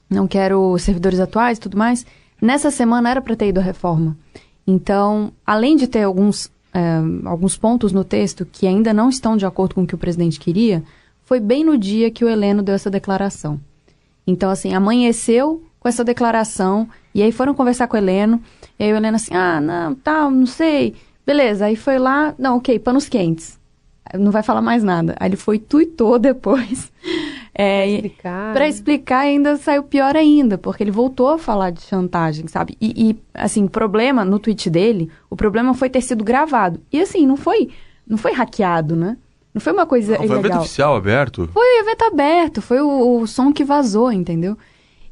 não 0.09 0.27
quero 0.27 0.75
servidores 0.79 1.19
atuais 1.19 1.59
e 1.59 1.61
tudo 1.61 1.77
mais. 1.77 2.03
Nessa 2.41 2.71
semana 2.71 3.11
era 3.11 3.21
para 3.21 3.35
ter 3.35 3.49
ido 3.49 3.59
a 3.59 3.63
reforma. 3.63 4.17
Então, 4.65 5.31
além 5.45 5.75
de 5.75 5.87
ter 5.87 6.03
alguns, 6.03 6.51
eh, 6.73 7.01
alguns 7.25 7.55
pontos 7.55 7.91
no 7.91 8.03
texto 8.03 8.45
que 8.45 8.65
ainda 8.65 8.93
não 8.93 9.09
estão 9.09 9.37
de 9.37 9.45
acordo 9.45 9.75
com 9.75 9.83
o 9.83 9.87
que 9.87 9.93
o 9.93 9.97
presidente 9.99 10.39
queria, 10.39 10.83
foi 11.23 11.39
bem 11.39 11.63
no 11.63 11.77
dia 11.77 12.09
que 12.09 12.25
o 12.25 12.29
Heleno 12.29 12.63
deu 12.63 12.73
essa 12.73 12.89
declaração. 12.89 13.59
Então, 14.25 14.49
assim, 14.49 14.73
amanheceu 14.73 15.63
com 15.79 15.87
essa 15.87 16.03
declaração, 16.03 16.87
e 17.13 17.21
aí 17.21 17.31
foram 17.31 17.53
conversar 17.53 17.87
com 17.87 17.95
o 17.95 17.99
Heleno, 17.99 18.41
e 18.79 18.83
aí 18.83 18.93
o 18.93 18.95
Heleno 18.95 19.15
assim, 19.15 19.33
ah, 19.33 19.59
não, 19.61 19.95
tal, 19.95 20.29
não 20.31 20.45
sei. 20.45 20.95
Beleza, 21.31 21.65
aí 21.65 21.77
foi 21.77 21.97
lá, 21.97 22.35
não, 22.37 22.57
ok, 22.57 22.77
panos 22.79 23.07
quentes. 23.07 23.57
Não 24.19 24.31
vai 24.31 24.43
falar 24.43 24.61
mais 24.61 24.83
nada. 24.83 25.15
Aí 25.17 25.29
ele 25.29 25.37
foi 25.37 25.57
tuitou 25.57 26.19
depois. 26.19 26.91
É, 27.53 27.85
e- 27.87 27.95
Explicar. 27.95 28.53
Pra 28.53 28.67
explicar 28.67 29.19
ainda 29.19 29.57
saiu 29.57 29.83
pior 29.83 30.15
ainda, 30.15 30.57
porque 30.57 30.81
ele 30.81 30.89
voltou 30.89 31.27
a 31.27 31.37
falar 31.37 31.69
de 31.69 31.81
chantagem, 31.81 32.47
sabe? 32.47 32.77
E, 32.79 33.09
e, 33.11 33.17
assim, 33.33 33.65
o 33.65 33.69
problema 33.69 34.23
no 34.23 34.39
tweet 34.39 34.69
dele, 34.69 35.11
o 35.29 35.35
problema 35.35 35.73
foi 35.73 35.89
ter 35.89 35.99
sido 35.99 36.23
gravado. 36.23 36.79
E 36.91 37.01
assim, 37.01 37.27
não 37.27 37.35
foi, 37.35 37.69
não 38.07 38.17
foi 38.17 38.31
hackeado, 38.31 38.95
né? 38.95 39.17
Não 39.53 39.59
foi 39.59 39.73
uma 39.73 39.85
coisa 39.85 40.13
Não, 40.17 40.25
foi 40.25 40.37
um 40.37 40.39
evento 40.39 40.57
oficial 40.59 40.95
aberto? 40.95 41.49
Foi 41.51 41.79
evento 41.81 42.03
aberto, 42.05 42.61
foi 42.61 42.79
o, 42.79 43.19
o 43.19 43.27
som 43.27 43.51
que 43.51 43.65
vazou, 43.65 44.13
entendeu? 44.13 44.57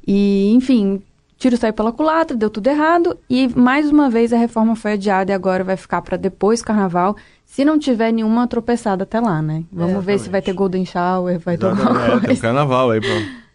E, 0.07 0.53
enfim, 0.53 1.01
tiro 1.39 1.57
saiu 1.57 1.73
pela 1.73 1.91
culatra, 1.91 2.35
deu 2.37 2.49
tudo 2.49 2.67
errado 2.67 3.17
e 3.29 3.47
mais 3.57 3.89
uma 3.89 4.09
vez 4.09 4.31
a 4.33 4.37
reforma 4.37 4.75
foi 4.75 4.91
adiada 4.93 5.31
e 5.31 5.33
agora 5.33 5.63
vai 5.63 5.77
ficar 5.77 6.01
para 6.01 6.17
depois 6.17 6.59
do 6.59 6.65
carnaval, 6.65 7.15
se 7.45 7.63
não 7.65 7.79
tiver 7.79 8.11
nenhuma 8.11 8.45
tropeçada 8.45 9.03
até 9.03 9.19
lá, 9.19 9.41
né? 9.41 9.63
Vamos 9.71 10.03
ver 10.05 10.19
se 10.19 10.29
vai 10.29 10.41
ter 10.41 10.53
Golden 10.53 10.85
Shower, 10.85 11.39
vai 11.39 11.57
ter 11.57 11.65
alguma 11.65 11.81
Exatamente, 11.91 12.05
é, 12.05 12.09
tem 12.11 12.17
um 12.17 12.25
coisa. 12.27 12.41
carnaval 12.41 12.91
aí, 12.91 13.01
pô. 13.01 13.07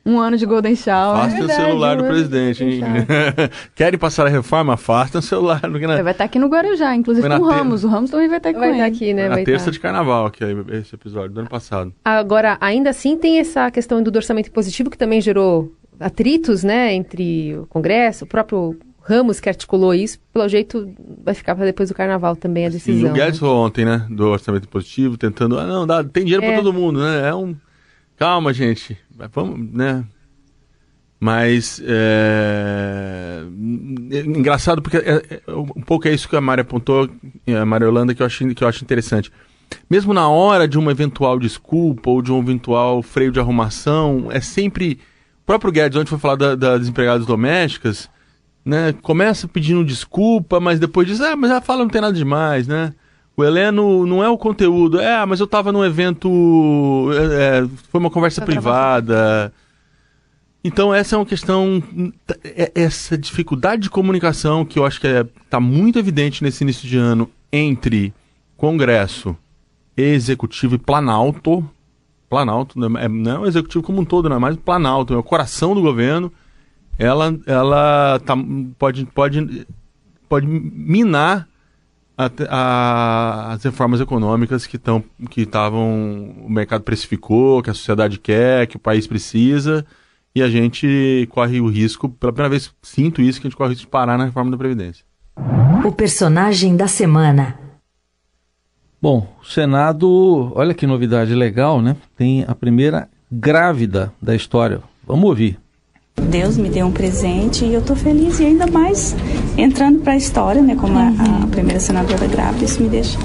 Um 0.07 0.19
ano 0.21 0.37
de 0.37 0.45
Golden 0.45 0.77
Shower. 0.77 1.17
Afastem 1.17 1.45
o 1.45 1.47
verdade, 1.47 1.67
celular 1.67 1.97
do 1.97 2.05
um 2.05 2.07
presidente, 2.09 2.63
hein? 2.63 2.83
Querem 3.75 3.99
passar 3.99 4.27
a 4.27 4.29
reforma? 4.29 4.75
Afastem 4.75 5.19
o 5.19 5.23
celular. 5.23 5.61
Porque 5.63 5.87
na, 5.87 6.03
Vai 6.03 6.13
estar 6.13 6.25
aqui 6.25 6.39
no 6.39 6.47
Guarujá, 6.49 6.95
inclusive 6.95 7.27
com 7.27 7.35
o 7.37 7.49
te- 7.49 7.55
Ramos. 7.55 7.85
O 7.85 7.89
Ramos 7.89 8.11
também 8.11 8.29
vai 8.29 8.37
estar 8.37 8.53
com 8.53 8.59
Vai 8.61 8.69
ele. 8.69 8.79
estar 8.79 8.87
aqui, 8.89 9.15
né? 9.15 9.29
na 9.31 9.37
Vai 9.37 9.45
terça 9.45 9.67
tá. 9.67 9.71
de 9.71 9.81
carnaval, 9.81 10.31
que 10.31 10.45
é 10.45 10.49
esse 10.79 10.95
episódio 10.95 11.31
do 11.31 11.41
ano 11.41 11.49
passado. 11.49 11.91
Agora, 12.05 12.59
ainda 12.61 12.91
assim, 12.91 13.17
tem 13.17 13.39
essa 13.39 13.71
questão 13.71 14.03
do 14.03 14.15
orçamento 14.15 14.51
positivo 14.51 14.91
que 14.91 14.99
também 14.99 15.23
gerou 15.23 15.73
atritos, 16.01 16.63
né, 16.65 16.93
entre 16.95 17.57
o 17.57 17.67
Congresso, 17.67 18.25
o 18.25 18.29
próprio 18.29 18.79
Ramos 19.07 19.39
que 19.39 19.49
articulou 19.51 19.95
isso. 19.95 20.19
Pelo 20.33 20.49
jeito, 20.49 20.91
vai 21.23 21.35
ficar 21.35 21.55
para 21.55 21.67
depois 21.67 21.91
do 21.91 21.95
Carnaval 21.95 22.35
também 22.37 22.65
a 22.65 22.69
E 22.69 22.73
decisão. 22.73 23.11
o 23.11 23.13
Guedes 23.13 23.39
falou 23.39 23.67
ontem, 23.67 23.85
né, 23.85 24.07
do 24.11 24.29
orçamento 24.29 24.67
positivo, 24.69 25.17
tentando, 25.19 25.59
ah, 25.59 25.67
não, 25.67 25.87
dá, 25.87 26.03
tem 26.03 26.25
dinheiro 26.25 26.43
É. 26.45 26.49
pra 26.55 26.57
todo 26.63 26.73
mundo, 26.73 27.01
né? 27.03 27.29
É 27.29 27.35
um. 27.35 27.55
Calma, 28.17 28.53
gente. 28.55 28.97
Vamos, 29.33 29.73
né? 29.73 30.05
Mas 31.21 31.83
é... 31.87 33.43
é 34.13 34.21
engraçado 34.21 34.83
porque 34.83 34.97
é- 34.99 35.23
é- 35.47 35.53
um 35.53 35.81
pouco 35.83 36.07
é 36.09 36.13
isso 36.13 36.29
que 36.29 36.37
a 36.37 36.41
Mari 36.41 36.61
apontou, 36.63 37.09
a 37.61 37.65
Maria 37.65 37.89
Holanda, 37.89 38.15
que 38.15 38.23
eu, 38.23 38.27
acho, 38.27 38.47
que 38.55 38.63
eu 38.65 38.69
acho 38.69 38.85
interessante. 38.85 39.31
Mesmo 39.89 40.13
na 40.13 40.29
hora 40.29 40.69
de 40.69 40.79
uma 40.79 40.91
eventual 40.93 41.39
desculpa 41.39 42.11
ou 42.11 42.21
de 42.21 42.31
um 42.33 42.39
eventual 42.41 43.03
freio 43.03 43.33
de 43.33 43.41
arrumação, 43.41 44.29
é 44.31 44.41
sempre. 44.41 44.99
O 45.45 45.47
próprio 45.47 45.71
Guedes, 45.71 45.99
ontem 45.99 46.09
foi 46.09 46.19
falar 46.19 46.37
da, 46.37 46.55
das 46.55 46.81
desempregadas 46.81 47.27
domésticas, 47.27 48.09
né? 48.65 48.95
Começa 49.03 49.47
pedindo 49.47 49.85
desculpa, 49.85 50.59
mas 50.59 50.81
depois 50.81 51.07
diz, 51.07 51.21
ah, 51.21 51.37
mas 51.37 51.51
ela 51.51 51.61
fala 51.61 51.81
não 51.83 51.91
tem 51.91 52.01
nada 52.01 52.15
demais, 52.15 52.67
né? 52.67 52.95
O 53.37 53.45
Heleno 53.45 54.07
não 54.07 54.25
é 54.25 54.29
o 54.29 54.39
conteúdo, 54.39 54.99
é, 54.99 55.25
mas 55.27 55.41
eu 55.41 55.47
tava 55.47 55.71
num 55.71 55.85
evento, 55.85 57.11
é, 57.13 57.59
é, 57.59 57.69
foi 57.91 58.01
uma 58.01 58.11
conversa 58.11 58.41
Tá 58.41 58.47
privada. 58.47 59.53
Então 60.63 60.95
essa 60.95 61.15
é 61.15 61.19
uma 61.19 61.27
questão, 61.27 61.83
é- 62.43 62.73
essa 62.75 63.19
dificuldade 63.19 63.83
de 63.83 63.91
comunicação 63.91 64.65
que 64.65 64.79
eu 64.79 64.87
acho 64.87 64.99
que 64.99 65.07
está 65.07 65.61
muito 65.61 65.99
evidente 65.99 66.43
nesse 66.43 66.65
início 66.65 66.89
de 66.89 66.97
ano 66.97 67.31
entre 67.53 68.15
Congresso, 68.57 69.37
Executivo 69.95 70.77
e 70.77 70.79
Planalto. 70.79 71.69
Planalto, 72.29 72.79
né, 72.79 73.05
é, 73.05 73.09
não 73.09 73.31
é 73.33 73.39
o 73.41 73.47
Executivo 73.47 73.83
como 73.85 74.01
um 74.01 74.05
todo, 74.05 74.29
não 74.29 74.37
é 74.37 74.39
mais 74.39 74.55
o 74.57 74.59
Planalto, 74.59 75.15
é 75.15 75.17
o 75.17 75.23
coração 75.23 75.75
do 75.75 75.81
governo. 75.83 76.33
Ela, 76.99 77.37
ela 77.47 78.21
tá, 78.25 78.35
pode, 78.79 79.05
pode, 79.07 79.67
pode 80.29 80.47
minar 80.47 81.49
a- 82.17 82.31
a- 82.49 83.53
as 83.55 83.65
reformas 83.65 84.01
econômicas 84.01 84.67
que 84.67 84.77
estão 84.77 85.03
que 85.31 85.43
estavam 85.43 86.35
o 86.45 86.49
mercado 86.49 86.83
precificou, 86.83 87.63
que 87.63 87.71
a 87.71 87.75
sociedade 87.75 88.19
quer, 88.21 88.67
que 88.69 88.77
o 88.77 88.81
país 88.81 89.07
precisa, 89.07 89.85
e 90.35 90.41
a 90.43 90.49
gente 90.49 91.29
corre 91.31 91.61
o 91.61 91.67
risco, 91.69 92.09
pela 92.09 92.33
primeira 92.33 92.51
vez 92.51 92.73
sinto 92.83 93.21
isso, 93.21 93.41
que 93.41 93.47
a 93.47 93.51
gente 93.51 93.57
corre 93.57 93.71
o 93.71 93.73
risco 93.73 93.87
de 93.87 93.91
parar 93.91 94.17
na 94.17 94.27
reforma 94.27 94.51
da 94.53 94.57
Previdência. 94.57 95.05
O 95.85 95.91
personagem 95.91 96.77
da 96.77 96.87
semana. 96.87 97.59
Bom, 99.05 99.27
o 99.39 99.45
Senado, 99.45 100.51
olha 100.55 100.73
que 100.73 100.87
novidade 100.87 101.35
legal, 101.35 101.83
né? 101.83 101.95
Tem 102.17 102.43
a 102.49 102.55
primeira 102.55 103.07
grávida 103.31 104.11
da 104.19 104.35
história. 104.35 104.81
Vamos 105.07 105.29
ouvir. 105.29 105.59
Deus 106.31 106.57
me 106.57 106.71
deu 106.71 106.87
um 106.87 106.91
presente 106.91 107.67
e 107.67 107.75
eu 107.75 107.83
tô 107.83 107.95
feliz 107.95 108.41
e 108.41 108.47
ainda 108.47 108.67
mais 108.67 109.15
entrando 109.59 109.99
para 109.99 110.15
a 110.15 110.17
história, 110.17 110.63
né, 110.63 110.75
como 110.75 110.97
a, 110.97 111.09
a 111.43 111.47
primeira 111.49 111.79
senadora 111.79 112.27
grávida, 112.27 112.65
isso 112.65 112.83
me 112.83 112.89
deixa 112.89 113.19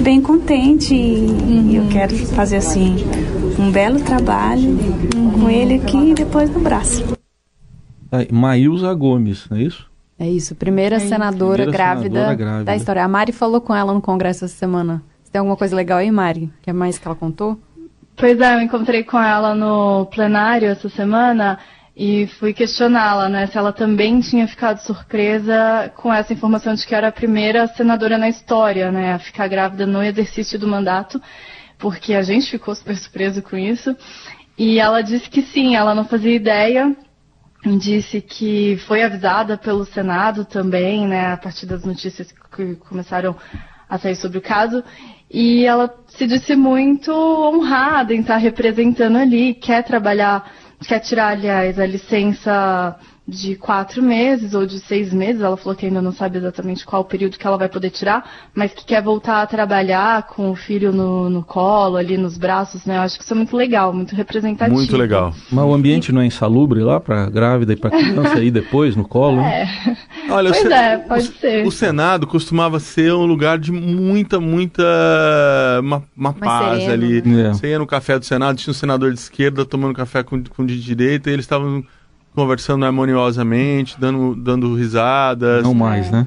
bem 0.00 0.20
contente 0.20 0.92
e, 0.92 1.28
e 1.70 1.76
eu 1.76 1.86
quero 1.86 2.16
fazer 2.34 2.56
assim 2.56 2.96
um 3.60 3.70
belo 3.70 4.00
trabalho 4.00 4.76
com 5.32 5.48
ele 5.48 5.74
aqui 5.74 6.10
e 6.10 6.12
depois 6.12 6.50
no 6.50 6.58
braço. 6.58 7.04
Aí, 8.10 8.26
Maílza 8.32 8.92
Gomes, 8.94 9.46
não 9.48 9.58
é 9.58 9.62
isso? 9.62 9.91
É 10.18 10.28
isso, 10.28 10.54
primeira 10.54 11.00
senadora 11.00 11.64
Primeira 11.64 11.72
grávida 11.72 12.08
senadora 12.08 12.34
grávida. 12.34 12.64
da 12.64 12.76
história. 12.76 13.04
A 13.04 13.08
Mari 13.08 13.32
falou 13.32 13.60
com 13.60 13.74
ela 13.74 13.92
no 13.92 14.00
congresso 14.00 14.44
essa 14.44 14.54
semana. 14.54 15.02
Você 15.22 15.32
tem 15.32 15.38
alguma 15.40 15.56
coisa 15.56 15.74
legal 15.74 15.98
aí, 15.98 16.10
Mari? 16.10 16.50
Que 16.62 16.70
é 16.70 16.72
mais 16.72 16.98
que 16.98 17.06
ela 17.06 17.16
contou? 17.16 17.58
Pois 18.16 18.40
é, 18.40 18.54
eu 18.54 18.60
encontrei 18.60 19.02
com 19.02 19.18
ela 19.18 19.54
no 19.54 20.06
plenário 20.06 20.68
essa 20.68 20.88
semana 20.88 21.58
e 21.96 22.26
fui 22.38 22.52
questioná-la, 22.52 23.28
né, 23.28 23.46
se 23.46 23.58
ela 23.58 23.72
também 23.72 24.20
tinha 24.20 24.48
ficado 24.48 24.78
surpresa 24.78 25.92
com 25.96 26.12
essa 26.12 26.32
informação 26.32 26.74
de 26.74 26.86
que 26.86 26.94
era 26.94 27.08
a 27.08 27.12
primeira 27.12 27.66
senadora 27.68 28.16
na 28.16 28.28
história, 28.28 28.90
né, 28.90 29.14
a 29.14 29.18
ficar 29.18 29.46
grávida 29.48 29.86
no 29.86 30.02
exercício 30.02 30.58
do 30.58 30.66
mandato, 30.66 31.20
porque 31.78 32.14
a 32.14 32.22
gente 32.22 32.50
ficou 32.50 32.74
super 32.74 32.96
surpreso 32.96 33.42
com 33.42 33.56
isso. 33.56 33.94
E 34.56 34.78
ela 34.78 35.02
disse 35.02 35.28
que 35.28 35.42
sim, 35.42 35.74
ela 35.74 35.94
não 35.94 36.04
fazia 36.04 36.34
ideia, 36.34 36.94
disse 37.78 38.20
que 38.20 38.76
foi 38.88 39.02
avisada 39.02 39.56
pelo 39.56 39.84
Senado 39.84 40.44
também, 40.44 41.06
né, 41.06 41.32
a 41.32 41.36
partir 41.36 41.66
das 41.66 41.84
notícias 41.84 42.32
que 42.54 42.74
começaram 42.76 43.36
a 43.88 43.98
sair 43.98 44.16
sobre 44.16 44.38
o 44.38 44.42
caso, 44.42 44.82
e 45.30 45.64
ela 45.64 45.94
se 46.08 46.26
disse 46.26 46.56
muito 46.56 47.12
honrada 47.12 48.12
em 48.12 48.20
estar 48.20 48.36
representando 48.36 49.16
ali, 49.16 49.54
quer 49.54 49.82
trabalhar, 49.84 50.50
quer 50.86 51.00
tirar, 51.00 51.28
aliás, 51.28 51.78
a 51.78 51.86
licença 51.86 52.98
de 53.26 53.54
quatro 53.54 54.02
meses 54.02 54.52
ou 54.52 54.66
de 54.66 54.80
seis 54.80 55.12
meses, 55.12 55.40
ela 55.40 55.56
falou 55.56 55.76
que 55.76 55.86
ainda 55.86 56.02
não 56.02 56.10
sabe 56.12 56.38
exatamente 56.38 56.84
qual 56.84 57.02
o 57.02 57.04
período 57.04 57.38
que 57.38 57.46
ela 57.46 57.56
vai 57.56 57.68
poder 57.68 57.90
tirar, 57.90 58.28
mas 58.52 58.72
que 58.74 58.84
quer 58.84 59.00
voltar 59.00 59.42
a 59.42 59.46
trabalhar 59.46 60.24
com 60.24 60.50
o 60.50 60.56
filho 60.56 60.92
no, 60.92 61.30
no 61.30 61.42
colo, 61.44 61.96
ali 61.96 62.18
nos 62.18 62.36
braços, 62.36 62.84
né? 62.84 62.96
Eu 62.96 63.02
acho 63.02 63.16
que 63.16 63.22
isso 63.24 63.32
é 63.32 63.36
muito 63.36 63.56
legal, 63.56 63.92
muito 63.92 64.14
representativo. 64.16 64.76
Muito 64.76 64.96
legal. 64.96 65.32
Mas 65.52 65.64
o 65.64 65.72
ambiente 65.72 66.10
não 66.10 66.20
é 66.20 66.26
insalubre 66.26 66.80
lá 66.80 66.98
para 66.98 67.30
grávida 67.30 67.72
e 67.72 67.76
para 67.76 67.90
criança 67.90 68.38
aí 68.38 68.50
depois 68.50 68.96
no 68.96 69.04
colo? 69.06 69.36
né? 69.36 69.68
É. 69.86 70.32
Olha, 70.32 70.50
o 70.50 70.52
Pois 70.52 70.62
Sen- 70.64 70.72
é, 70.72 70.98
pode 70.98 71.28
o, 71.28 71.32
ser. 71.32 71.66
O 71.66 71.70
Senado 71.70 72.26
costumava 72.26 72.80
ser 72.80 73.12
um 73.12 73.24
lugar 73.24 73.56
de 73.56 73.70
muita, 73.70 74.40
muita. 74.40 74.82
uma, 75.80 76.02
uma 76.16 76.32
paz 76.32 76.82
sereno, 76.82 76.92
ali. 76.92 77.22
né? 77.22 77.52
Você 77.54 77.68
ia 77.68 77.78
no 77.78 77.86
café 77.86 78.18
do 78.18 78.24
Senado, 78.24 78.56
tinha 78.56 78.72
um 78.72 78.74
senador 78.74 79.12
de 79.12 79.18
esquerda 79.18 79.64
tomando 79.64 79.94
café 79.94 80.22
com, 80.22 80.42
com 80.42 80.66
de 80.66 80.80
direita 80.80 81.30
e 81.30 81.32
eles 81.32 81.44
estavam 81.44 81.84
conversando 82.34 82.84
harmoniosamente, 82.84 83.96
dando, 83.98 84.34
dando 84.34 84.74
risadas. 84.74 85.62
Não 85.62 85.74
mais, 85.74 86.10
né? 86.10 86.26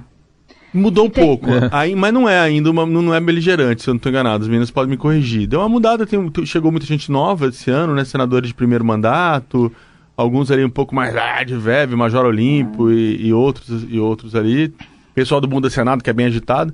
Mudou 0.73 1.05
um 1.05 1.09
tem- 1.09 1.23
pouco, 1.25 1.49
É. 1.49 1.69
aí, 1.71 1.95
mas 1.95 2.13
não 2.13 2.27
é 2.27 2.37
ainda, 2.37 2.69
uma, 2.69 2.85
não 2.85 3.13
é 3.13 3.19
beligerante, 3.21 3.81
se 3.81 3.89
eu 3.89 3.93
não 3.93 3.97
estou 3.97 4.09
enganado. 4.09 4.43
As 4.43 4.47
meninas 4.49 4.69
podem 4.69 4.89
me 4.91 4.97
corrigir. 4.97 5.47
Deu 5.47 5.61
uma 5.61 5.69
mudada, 5.69 6.05
tem, 6.05 6.29
chegou 6.45 6.69
muita 6.69 6.85
gente 6.85 7.09
nova 7.09 7.47
esse 7.47 7.71
ano, 7.71 7.93
né? 7.93 8.03
Senadores 8.03 8.49
de 8.49 8.53
primeiro 8.53 8.83
mandato, 8.83 9.71
alguns 10.17 10.51
ali 10.51 10.65
um 10.65 10.69
pouco 10.69 10.93
mais 10.93 11.15
ah, 11.15 11.43
de 11.43 11.55
VEV, 11.55 11.95
Major 11.95 12.25
Olimpo 12.25 12.91
e, 12.91 13.27
e 13.27 13.33
outros, 13.33 13.85
e 13.89 13.97
outros 13.99 14.35
ali. 14.35 14.73
Pessoal 15.15 15.39
do 15.39 15.47
Bunda 15.47 15.69
Senado, 15.69 16.04
que 16.04 16.10
é 16.10 16.13
bem 16.13 16.25
agitado. 16.25 16.73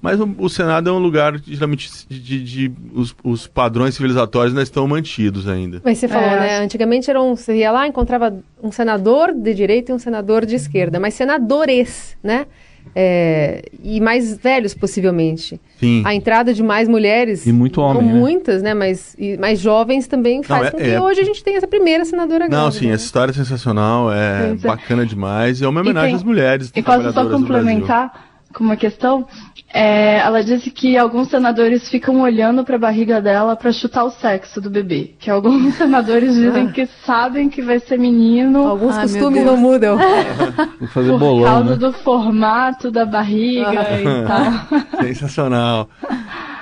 Mas 0.00 0.18
o, 0.18 0.34
o 0.38 0.48
Senado 0.48 0.88
é 0.88 0.92
um 0.92 0.98
lugar, 0.98 1.38
geralmente, 1.46 1.90
de, 2.08 2.18
de- 2.18 2.42
de- 2.42 2.72
os, 2.94 3.14
os 3.22 3.46
padrões 3.46 3.94
civilizatórios 3.94 4.52
ainda 4.54 4.62
estão 4.62 4.88
mantidos 4.88 5.46
ainda. 5.46 5.80
Mas 5.84 5.98
você 5.98 6.08
falou, 6.08 6.26
É. 6.30 6.40
né? 6.40 6.58
Antigamente 6.60 7.10
era 7.10 7.20
um, 7.20 7.36
você 7.36 7.54
ia 7.58 7.70
lá, 7.70 7.86
encontrava 7.86 8.34
um 8.62 8.72
senador 8.72 9.34
de 9.34 9.52
direita 9.52 9.92
e 9.92 9.94
um 9.94 9.98
senador 9.98 10.46
de 10.46 10.54
esquerda, 10.54 10.98
mas 10.98 11.12
senadores, 11.14 12.16
né? 12.22 12.46
É, 12.94 13.62
e 13.82 14.00
mais 14.00 14.36
velhos, 14.36 14.74
possivelmente. 14.74 15.58
Sim. 15.80 16.02
A 16.04 16.14
entrada 16.14 16.52
de 16.52 16.62
mais 16.62 16.88
mulheres. 16.88 17.46
E 17.46 17.52
muito 17.52 17.80
homem, 17.80 18.02
não 18.06 18.12
né? 18.14 18.20
muitas, 18.20 18.62
né? 18.62 18.74
Mas 18.74 19.14
e 19.18 19.36
mais 19.38 19.60
jovens 19.60 20.06
também 20.06 20.42
faz 20.42 20.66
é- 20.66 20.70
com 20.70 20.76
que 20.76 20.84
é- 20.90 21.00
hoje 21.00 21.20
a 21.20 21.24
gente 21.24 21.42
tenha 21.42 21.56
essa 21.56 21.66
primeira 21.66 22.04
senadora 22.04 22.46
grávida. 22.48 22.56
Não, 22.56 22.70
sim, 22.70 22.88
né? 22.88 22.94
essa 22.94 23.04
história 23.04 23.30
é 23.30 23.34
sensacional, 23.34 24.12
é 24.12 24.50
é. 24.52 24.54
bacana 24.56 25.06
demais. 25.06 25.60
E 25.60 25.64
é 25.64 25.68
uma 25.68 25.80
homenagem 25.80 26.10
tem- 26.10 26.16
às 26.16 26.22
mulheres. 26.22 26.70
E 26.74 26.82
posso 26.82 27.12
só 27.12 27.28
complementar 27.28 28.31
com 28.52 28.62
uma 28.64 28.76
questão? 28.76 29.26
É, 29.74 30.18
ela 30.18 30.42
disse 30.44 30.70
que 30.70 30.98
alguns 30.98 31.28
senadores 31.28 31.88
ficam 31.88 32.20
olhando 32.20 32.62
para 32.62 32.76
a 32.76 32.78
barriga 32.78 33.22
dela 33.22 33.56
para 33.56 33.72
chutar 33.72 34.04
o 34.04 34.10
sexo 34.10 34.60
do 34.60 34.68
bebê. 34.68 35.14
Que 35.18 35.30
alguns 35.30 35.74
senadores 35.80 36.34
dizem 36.34 36.70
que 36.70 36.86
sabem 37.06 37.48
que 37.48 37.62
vai 37.62 37.78
ser 37.78 37.98
menino 37.98 38.66
Alguns 38.68 38.94
Ai, 38.96 39.06
meu 39.06 39.14
costumes 39.14 39.44
não 39.44 39.56
mudam. 39.56 39.96
Vou 40.78 40.88
fazer 40.88 41.10
por 41.12 41.18
bolão, 41.18 41.44
causa 41.44 41.70
né? 41.70 41.76
do 41.76 41.92
formato 41.92 42.90
da 42.90 43.06
barriga 43.06 43.72
e 43.72 44.26
tal. 44.26 45.00
Sensacional. 45.02 45.88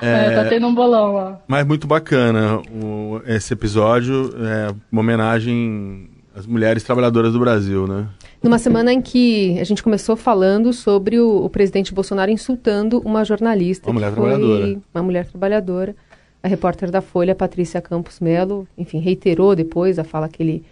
É, 0.01 0.31
tá 0.37 0.45
tendo 0.49 0.67
um 0.69 0.75
bolão 0.75 1.13
lá. 1.13 1.41
Mas 1.49 1.67
muito 1.67 1.87
bacana 1.87 2.59
o- 2.73 3.21
esse 3.27 3.53
episódio, 3.53 4.31
é 4.39 4.73
uma 4.91 5.01
homenagem 5.01 6.09
às 6.35 6.47
mulheres 6.47 6.83
trabalhadoras 6.85 7.33
do 7.33 7.41
Brasil, 7.41 7.87
né? 7.87 8.07
Numa 8.43 8.59
semana 8.59 8.93
em 8.93 9.03
que 9.03 9.59
a 9.61 9.65
gente 9.65 9.83
começou 9.83 10.17
falando 10.17 10.73
sobre 10.73 11.21
o, 11.21 11.45
o 11.45 11.51
presidente 11.51 11.93
Bolsonaro 11.93 12.31
insultando 12.31 13.01
uma 13.01 13.23
jornalista. 13.25 13.87
Uma 13.89 13.95
mulher 13.95 14.13
trabalhadora. 14.13 14.81
Uma 14.95 15.03
mulher 15.03 15.27
trabalhadora. 15.27 15.97
A 16.43 16.49
repórter 16.49 16.91
da 16.91 17.03
Folha, 17.03 17.35
Patrícia 17.35 17.83
Campos 17.83 18.19
Melo, 18.19 18.67
enfim, 18.79 18.99
reiterou 18.99 19.55
depois 19.55 19.99
a 19.99 20.05
fala 20.05 20.27
que 20.27 20.43
ele, 20.43 20.65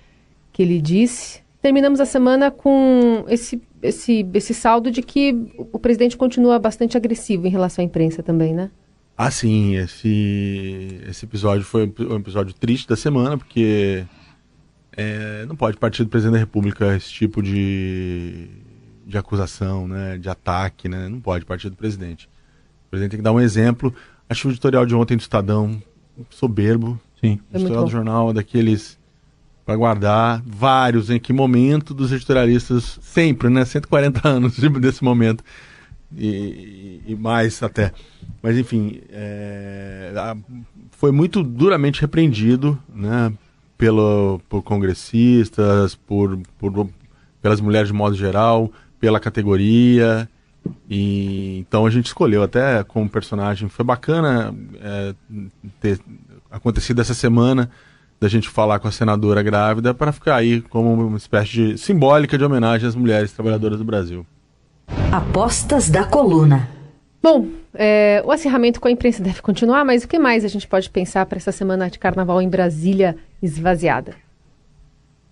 que 0.50 0.62
ele 0.62 0.81
disse. 0.81 1.42
Terminamos 1.61 2.00
a 2.00 2.07
semana 2.07 2.50
com 2.50 3.24
esse, 3.28 3.61
esse, 3.83 4.26
esse 4.33 4.54
saldo 4.54 4.90
de 4.90 5.02
que 5.02 5.37
o 5.70 5.78
presidente 5.78 6.16
continua 6.16 6.59
bastante 6.59 6.96
agressivo 6.96 7.46
em 7.46 7.50
relação 7.50 7.83
à 7.83 7.87
imprensa 7.87 8.22
também, 8.22 8.54
né? 8.54 8.70
Ah, 9.16 9.31
sim, 9.31 9.76
esse, 9.76 11.00
esse 11.07 11.26
episódio 11.26 11.64
foi 11.64 11.92
um 12.09 12.16
episódio 12.16 12.54
triste 12.54 12.88
da 12.88 12.96
semana, 12.96 13.37
porque 13.37 14.07
É, 15.00 15.46
não 15.46 15.54
pode 15.54 15.76
partir 15.76 16.02
do 16.02 16.11
presidente 16.11 16.32
da 16.32 16.40
República 16.40 16.96
esse 16.96 17.08
tipo 17.08 17.40
de, 17.40 18.48
de 19.06 19.16
acusação, 19.16 19.87
né, 19.87 20.18
de 20.18 20.28
ataque, 20.28 20.88
né? 20.88 21.08
Não 21.08 21.20
pode 21.20 21.44
partir 21.44 21.70
do 21.70 21.76
presidente. 21.76 22.28
O 22.87 22.90
presidente 22.90 23.12
tem 23.12 23.20
que 23.20 23.24
dar 23.24 23.32
um 23.32 23.40
exemplo. 23.40 23.94
Acho 24.28 24.48
o 24.48 24.50
editorial 24.50 24.84
de 24.84 24.96
ontem 24.96 25.16
do 25.16 25.20
Estadão 25.20 25.80
soberbo. 26.30 27.00
Sim. 27.20 27.38
O 27.52 27.56
editorial 27.56 27.84
do 27.84 27.90
jornal 27.90 28.32
daqueles 28.32 28.98
para 29.64 29.76
guardar 29.76 30.42
vários 30.44 31.11
em 31.11 31.20
que 31.20 31.32
momento 31.32 31.94
dos 31.94 32.11
editorialistas 32.11 32.98
sempre, 33.00 33.48
né, 33.48 33.64
140 33.64 34.26
anos 34.26 34.58
desse 34.80 35.04
momento 35.04 35.44
e, 36.16 37.02
e 37.06 37.14
mais 37.14 37.62
até. 37.62 37.92
Mas 38.42 38.56
enfim, 38.56 39.00
é, 39.11 40.34
foi 40.90 41.12
muito 41.12 41.44
duramente 41.44 42.00
repreendido, 42.00 42.76
né, 42.92 43.32
pelo, 43.79 44.41
por 44.49 44.62
congressistas, 44.62 45.95
por, 45.95 46.37
por, 46.59 46.88
pelas 47.41 47.61
mulheres 47.61 47.88
de 47.88 47.95
modo 47.95 48.17
geral, 48.17 48.71
pela 48.99 49.21
categoria. 49.21 50.29
E 50.91 51.59
então 51.61 51.87
a 51.87 51.91
gente 51.91 52.07
escolheu 52.07 52.43
até 52.43 52.83
como 52.83 53.09
personagem. 53.09 53.69
Foi 53.69 53.85
bacana 53.85 54.53
é, 54.83 55.14
ter 55.81 56.01
acontecido 56.51 57.01
essa 57.01 57.14
semana 57.14 57.71
da 58.21 58.29
gente 58.29 58.49
falar 58.49 58.81
com 58.81 58.88
a 58.88 58.93
senadora 58.93 59.43
grávida 59.45 59.95
para 59.95 60.11
ficar 60.11 60.35
aí 60.35 60.61
como 60.61 60.93
uma 60.93 61.17
espécie 61.17 61.53
de 61.53 61.79
simbólica 61.79 62.37
de 62.37 62.45
homenagem 62.45 62.88
às 62.88 62.97
mulheres 62.97 63.33
trabalhadoras 63.33 63.79
do 63.79 63.85
Brasil. 63.85 64.27
Apostas 65.12 65.88
da 65.88 66.05
coluna. 66.05 66.69
Bom, 67.23 67.47
é, 67.75 68.23
o 68.25 68.33
acirramento 68.33 68.81
com 68.81 68.88
a 68.88 68.91
imprensa 68.91 69.23
deve 69.23 69.41
continuar, 69.41 69.85
mas 69.85 70.03
o 70.03 70.09
que 70.09 70.19
mais 70.19 70.45
a 70.45 70.49
gente 70.49 70.67
pode 70.67 70.91
pensar 70.91 71.27
para 71.27 71.37
essa 71.37 71.53
semana 71.53 71.88
de 71.88 71.99
carnaval 71.99 72.43
em 72.43 72.49
Brasília 72.49 73.17
esvaziada? 73.42 74.14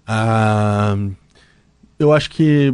Ah, 0.07 0.97
eu 1.99 2.13
acho 2.13 2.31
que 2.31 2.73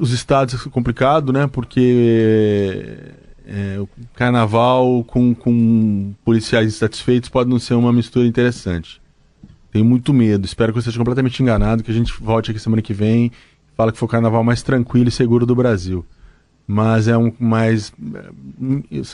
os 0.00 0.12
estados 0.12 0.66
é 0.66 0.70
complicado, 0.70 1.32
né? 1.32 1.46
Porque 1.46 2.86
é, 3.46 3.78
o 3.78 3.88
carnaval 4.14 5.04
com, 5.04 5.34
com 5.34 6.14
policiais 6.24 6.66
insatisfeitos 6.68 7.28
pode 7.28 7.50
não 7.50 7.58
ser 7.58 7.74
uma 7.74 7.92
mistura 7.92 8.26
interessante. 8.26 9.00
Tenho 9.70 9.84
muito 9.84 10.12
medo. 10.12 10.44
Espero 10.44 10.72
que 10.72 10.78
eu 10.78 10.80
esteja 10.80 10.98
completamente 10.98 11.42
enganado, 11.42 11.82
que 11.82 11.90
a 11.90 11.94
gente 11.94 12.12
volte 12.20 12.50
aqui 12.50 12.60
semana 12.60 12.82
que 12.82 12.92
vem 12.92 13.32
fala 13.76 13.92
que 13.92 13.98
foi 13.98 14.06
o 14.06 14.10
carnaval 14.10 14.44
mais 14.44 14.62
tranquilo 14.62 15.08
e 15.08 15.12
seguro 15.12 15.46
do 15.46 15.54
Brasil. 15.54 16.04
Mas 16.66 17.08
é 17.08 17.16
um 17.16 17.32
mais. 17.38 17.92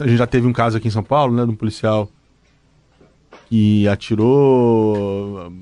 A 0.01 0.07
gente 0.07 0.17
já 0.17 0.27
teve 0.27 0.47
um 0.47 0.53
caso 0.53 0.77
aqui 0.77 0.89
em 0.89 0.91
São 0.91 1.03
Paulo, 1.03 1.35
né? 1.35 1.45
De 1.45 1.51
um 1.51 1.57
policial 1.57 2.11
que 3.49 3.87
atirou. 3.89 5.53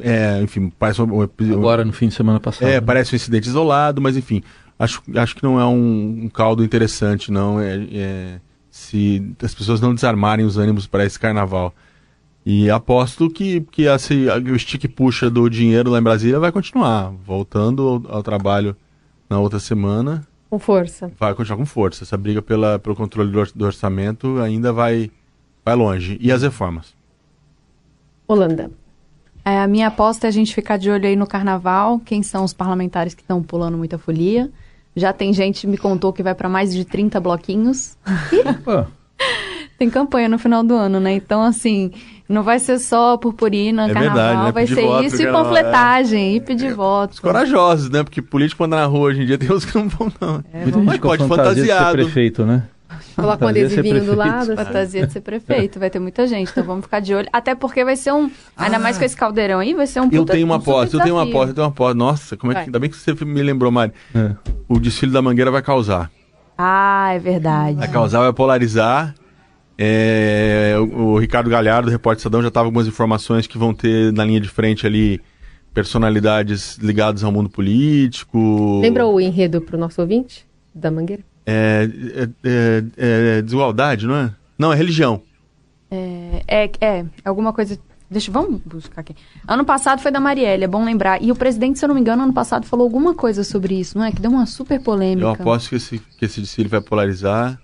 É, 0.00 0.40
enfim, 0.42 0.70
parece 0.78 1.02
um, 1.02 1.22
um, 1.22 1.28
Agora 1.52 1.84
no 1.84 1.92
fim 1.92 2.08
de 2.08 2.14
semana 2.14 2.40
passado. 2.40 2.68
É, 2.68 2.74
né? 2.74 2.80
parece 2.80 3.14
um 3.14 3.16
incidente 3.16 3.48
isolado, 3.48 4.00
mas 4.00 4.16
enfim, 4.16 4.42
acho, 4.78 5.02
acho 5.16 5.36
que 5.36 5.42
não 5.42 5.60
é 5.60 5.66
um, 5.66 6.24
um 6.24 6.28
caldo 6.28 6.64
interessante, 6.64 7.30
não. 7.30 7.60
É, 7.60 7.86
é, 7.92 8.40
se 8.70 9.34
as 9.42 9.54
pessoas 9.54 9.80
não 9.80 9.94
desarmarem 9.94 10.46
os 10.46 10.56
ânimos 10.56 10.86
para 10.86 11.04
esse 11.04 11.18
carnaval. 11.18 11.74
E 12.46 12.70
aposto 12.70 13.28
que, 13.28 13.60
que 13.72 13.82
esse, 13.82 14.26
o 14.28 14.58
stick 14.58 14.88
puxa 14.88 15.28
do 15.28 15.48
dinheiro 15.50 15.90
lá 15.90 15.98
em 15.98 16.02
Brasília 16.02 16.40
vai 16.40 16.50
continuar, 16.50 17.12
voltando 17.26 17.86
ao, 17.86 18.16
ao 18.16 18.22
trabalho 18.22 18.74
na 19.28 19.38
outra 19.38 19.58
semana. 19.58 20.26
Com 20.48 20.58
força. 20.58 21.12
Vai 21.18 21.34
continuar 21.34 21.58
com 21.58 21.66
força. 21.66 22.04
Essa 22.04 22.16
briga 22.16 22.40
pela, 22.40 22.78
pelo 22.78 22.96
controle 22.96 23.30
do 23.54 23.64
orçamento 23.64 24.38
ainda 24.40 24.72
vai, 24.72 25.10
vai 25.68 25.76
longe. 25.76 26.16
E 26.20 26.32
as 26.32 26.42
reformas? 26.42 26.94
Holanda. 28.26 28.70
É, 29.44 29.60
a 29.60 29.66
minha 29.66 29.88
aposta 29.88 30.26
é 30.26 30.28
a 30.28 30.30
gente 30.30 30.54
ficar 30.54 30.76
de 30.78 30.90
olho 30.90 31.06
aí 31.06 31.16
no 31.16 31.26
carnaval, 31.26 31.98
quem 32.04 32.22
são 32.22 32.44
os 32.44 32.52
parlamentares 32.54 33.14
que 33.14 33.22
estão 33.22 33.42
pulando 33.42 33.76
muita 33.76 33.98
folia. 33.98 34.50
Já 34.96 35.12
tem 35.12 35.32
gente 35.32 35.60
que 35.62 35.66
me 35.66 35.76
contou 35.78 36.12
que 36.12 36.22
vai 36.22 36.34
para 36.34 36.48
mais 36.48 36.72
de 36.74 36.84
30 36.84 37.20
bloquinhos. 37.20 37.96
tem 39.78 39.88
campanha 39.88 40.28
no 40.28 40.38
final 40.38 40.62
do 40.64 40.74
ano, 40.74 40.98
né? 40.98 41.12
Então, 41.12 41.42
assim, 41.42 41.92
não 42.28 42.42
vai 42.42 42.58
ser 42.58 42.78
só 42.78 43.16
purpurina, 43.16 43.88
É 43.88 43.92
carnaval, 43.92 44.16
verdade, 44.16 44.44
né? 44.46 44.52
vai 44.52 44.64
Pedir 44.64 44.74
ser 44.74 44.86
voto 44.86 45.04
isso 45.04 45.16
e 45.16 45.24
carnaval, 45.24 45.44
panfletagem, 45.44 46.36
e 46.36 46.40
pedir 46.40 46.74
voto. 46.74 47.12
Os 47.12 47.20
corajosos, 47.20 47.90
né? 47.90 48.02
Porque 48.02 48.20
político 48.20 48.64
anda 48.64 48.76
na 48.76 48.86
rua 48.86 49.08
hoje 49.10 49.22
em 49.22 49.26
dia 49.26 49.38
tem 49.38 49.52
uns 49.52 49.64
que 49.64 49.74
não 49.76 49.88
vão, 49.88 50.10
não. 50.20 50.32
Muita 50.52 50.78
Mas 50.78 50.94
gente 50.94 50.98
com 51.00 51.06
a 51.12 51.16
pode 51.16 51.28
fantasiado. 51.28 51.92
prefeito, 51.92 52.44
né? 52.44 52.64
Coloca 53.18 53.44
um 53.44 53.48
adesivinho 53.48 54.04
do 54.04 54.14
lado. 54.14 54.54
Fantasia 54.56 55.06
de 55.06 55.12
ser 55.12 55.20
prefeito, 55.20 55.78
vai 55.78 55.90
ter 55.90 55.98
muita 55.98 56.26
gente, 56.26 56.50
então 56.50 56.62
vamos 56.64 56.84
ficar 56.84 57.00
de 57.00 57.14
olho. 57.14 57.28
Até 57.32 57.54
porque 57.54 57.84
vai 57.84 57.96
ser 57.96 58.12
um. 58.12 58.30
Ainda 58.56 58.78
mais 58.78 58.96
com 58.96 59.04
esse 59.04 59.16
caldeirão 59.16 59.58
aí, 59.58 59.74
vai 59.74 59.86
ser 59.86 60.00
um 60.00 60.04
Eu 60.04 60.20
puta- 60.22 60.32
tenho 60.34 60.46
uma 60.46 60.54
um 60.54 60.58
aposta, 60.58 60.96
eu 60.96 61.00
tenho 61.00 61.14
uma 61.16 61.22
aposta, 61.24 61.50
eu 61.50 61.54
tenho 61.54 61.64
uma 61.66 61.70
aposta. 61.72 61.94
Nossa, 61.94 62.36
como 62.36 62.52
é 62.52 62.54
que, 62.54 62.58
Vai. 62.60 62.64
ainda 62.66 62.78
bem 62.78 62.88
que 62.88 62.96
você 62.96 63.12
me 63.24 63.42
lembrou, 63.42 63.70
Mari. 63.72 63.92
É. 64.14 64.32
O 64.68 64.78
desfile 64.78 65.12
da 65.12 65.20
Mangueira 65.20 65.50
vai 65.50 65.62
causar. 65.62 66.10
Ah, 66.56 67.10
é 67.12 67.18
verdade. 67.18 67.76
Vai 67.78 67.88
causar, 67.88 68.20
vai 68.20 68.32
polarizar. 68.32 69.14
É, 69.76 70.74
o, 70.78 71.12
o 71.12 71.18
Ricardo 71.18 71.48
Galhardo, 71.48 71.86
do 71.88 71.92
Repórter 71.92 72.18
Estadão, 72.18 72.42
já 72.42 72.48
estava 72.48 72.64
com 72.64 72.68
algumas 72.68 72.88
informações 72.88 73.46
que 73.46 73.56
vão 73.56 73.72
ter 73.72 74.12
na 74.12 74.24
linha 74.24 74.40
de 74.40 74.48
frente 74.48 74.84
ali 74.86 75.20
personalidades 75.72 76.76
ligadas 76.78 77.22
ao 77.22 77.30
mundo 77.30 77.48
político. 77.48 78.80
Lembra 78.82 79.06
o 79.06 79.20
enredo 79.20 79.60
para 79.60 79.76
o 79.76 79.78
nosso 79.78 80.00
ouvinte? 80.00 80.44
Da 80.74 80.90
Mangueira? 80.90 81.22
É, 81.50 81.88
é- 82.14 82.28
é- 82.96 83.38
é 83.38 83.42
desigualdade, 83.42 84.06
não 84.06 84.14
é? 84.16 84.30
Não, 84.58 84.70
é 84.72 84.76
religião. 84.76 85.22
É, 85.90 86.42
é, 86.46 86.70
é, 86.80 87.04
alguma 87.24 87.52
coisa. 87.54 87.78
Deixa, 88.10 88.30
vamos 88.30 88.60
buscar 88.64 89.00
aqui. 89.02 89.14
Ano 89.46 89.64
passado 89.64 90.00
foi 90.00 90.10
da 90.10 90.18
Marielle, 90.20 90.64
é 90.64 90.66
bom 90.68 90.84
lembrar. 90.84 91.22
E 91.22 91.30
o 91.30 91.34
presidente, 91.36 91.78
se 91.78 91.84
eu 91.84 91.88
não 91.88 91.94
me 91.94 92.00
engano, 92.00 92.22
ano 92.22 92.32
passado 92.32 92.66
falou 92.66 92.84
alguma 92.84 93.14
coisa 93.14 93.44
sobre 93.44 93.78
isso, 93.78 93.96
não 93.96 94.04
é? 94.04 94.12
Que 94.12 94.20
deu 94.20 94.30
uma 94.30 94.44
super 94.46 94.80
polêmica. 94.82 95.26
Eu 95.26 95.30
aposto 95.30 95.70
que 95.70 95.76
esse, 95.76 95.98
que 95.98 96.24
esse 96.24 96.40
desfile 96.40 96.68
vai 96.68 96.80
polarizar 96.80 97.58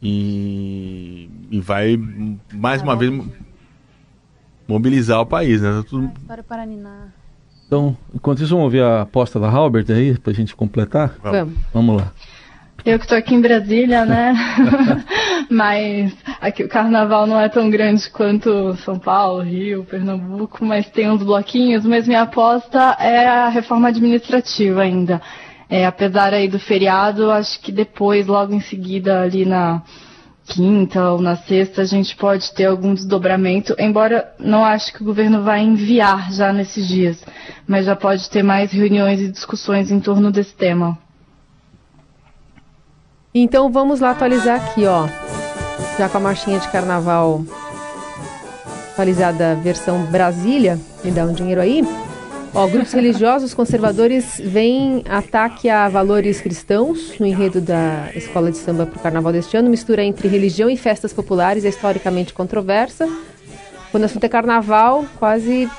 e, 0.00 1.28
e 1.50 1.60
vai, 1.60 1.96
mais 2.52 2.82
uma 2.82 2.96
vez, 2.96 3.10
mo- 3.12 3.32
mobilizar 4.66 5.20
o 5.20 5.26
país, 5.26 5.60
né? 5.62 5.70
Tá 5.82 5.88
tudo- 5.88 6.10
História 6.20 6.42
para 6.42 6.66
ninar. 6.66 7.12
Então, 7.66 7.96
enquanto 8.14 8.40
isso, 8.42 8.50
vamos 8.50 8.64
ouvir 8.64 8.82
a 8.82 9.02
aposta 9.02 9.38
da 9.40 9.48
Halbert 9.48 9.86
aí, 9.90 10.18
pra 10.18 10.32
gente 10.32 10.54
completar? 10.54 11.16
Vamos. 11.22 11.54
Vamos 11.72 11.96
lá. 11.96 12.12
Eu 12.84 12.98
que 12.98 13.04
estou 13.04 13.16
aqui 13.16 13.34
em 13.34 13.40
Brasília, 13.40 14.04
né? 14.04 14.34
mas 15.48 16.12
aqui 16.40 16.64
o 16.64 16.68
carnaval 16.68 17.28
não 17.28 17.38
é 17.38 17.48
tão 17.48 17.70
grande 17.70 18.10
quanto 18.10 18.76
São 18.78 18.98
Paulo, 18.98 19.40
Rio, 19.40 19.84
Pernambuco, 19.84 20.64
mas 20.64 20.90
tem 20.90 21.08
uns 21.08 21.22
bloquinhos. 21.22 21.84
Mas 21.84 22.08
minha 22.08 22.22
aposta 22.22 22.96
é 22.98 23.24
a 23.24 23.48
reforma 23.48 23.86
administrativa 23.86 24.82
ainda. 24.82 25.22
É, 25.70 25.86
apesar 25.86 26.34
aí 26.34 26.48
do 26.48 26.58
feriado, 26.58 27.30
acho 27.30 27.60
que 27.60 27.70
depois, 27.70 28.26
logo 28.26 28.52
em 28.52 28.60
seguida, 28.60 29.22
ali 29.22 29.44
na 29.44 29.80
quinta 30.44 31.12
ou 31.12 31.20
na 31.20 31.36
sexta, 31.36 31.82
a 31.82 31.84
gente 31.84 32.16
pode 32.16 32.52
ter 32.52 32.64
algum 32.64 32.94
desdobramento, 32.94 33.76
embora 33.78 34.34
não 34.40 34.64
acho 34.64 34.92
que 34.92 35.02
o 35.02 35.04
governo 35.06 35.42
vai 35.42 35.62
enviar 35.62 36.32
já 36.32 36.52
nesses 36.52 36.88
dias, 36.88 37.24
mas 37.64 37.86
já 37.86 37.94
pode 37.94 38.28
ter 38.28 38.42
mais 38.42 38.72
reuniões 38.72 39.20
e 39.20 39.30
discussões 39.30 39.90
em 39.90 40.00
torno 40.00 40.32
desse 40.32 40.54
tema. 40.54 40.98
Então 43.34 43.70
vamos 43.72 44.00
lá 44.00 44.10
atualizar 44.10 44.62
aqui, 44.62 44.84
ó. 44.84 45.08
Já 45.98 46.06
com 46.06 46.18
a 46.18 46.20
marchinha 46.20 46.58
de 46.58 46.68
carnaval 46.68 47.42
atualizada 48.92 49.54
versão 49.54 50.04
Brasília, 50.04 50.78
me 51.02 51.10
dá 51.10 51.24
um 51.24 51.32
dinheiro 51.32 51.60
aí. 51.60 51.82
Ó, 52.54 52.66
grupos 52.66 52.92
religiosos 52.92 53.54
conservadores 53.54 54.38
veem 54.44 55.02
ataque 55.08 55.70
a 55.70 55.88
valores 55.88 56.42
cristãos 56.42 57.18
no 57.18 57.24
enredo 57.24 57.62
da 57.62 58.10
escola 58.14 58.50
de 58.50 58.58
samba 58.58 58.84
para 58.84 58.98
o 58.98 59.02
carnaval 59.02 59.32
deste 59.32 59.56
ano. 59.56 59.70
Mistura 59.70 60.04
entre 60.04 60.28
religião 60.28 60.68
e 60.68 60.76
festas 60.76 61.14
populares 61.14 61.64
é 61.64 61.70
historicamente 61.70 62.34
controversa. 62.34 63.08
Quando 63.90 64.02
o 64.02 64.06
assunto 64.06 64.24
é 64.24 64.28
carnaval, 64.28 65.06
quase 65.18 65.70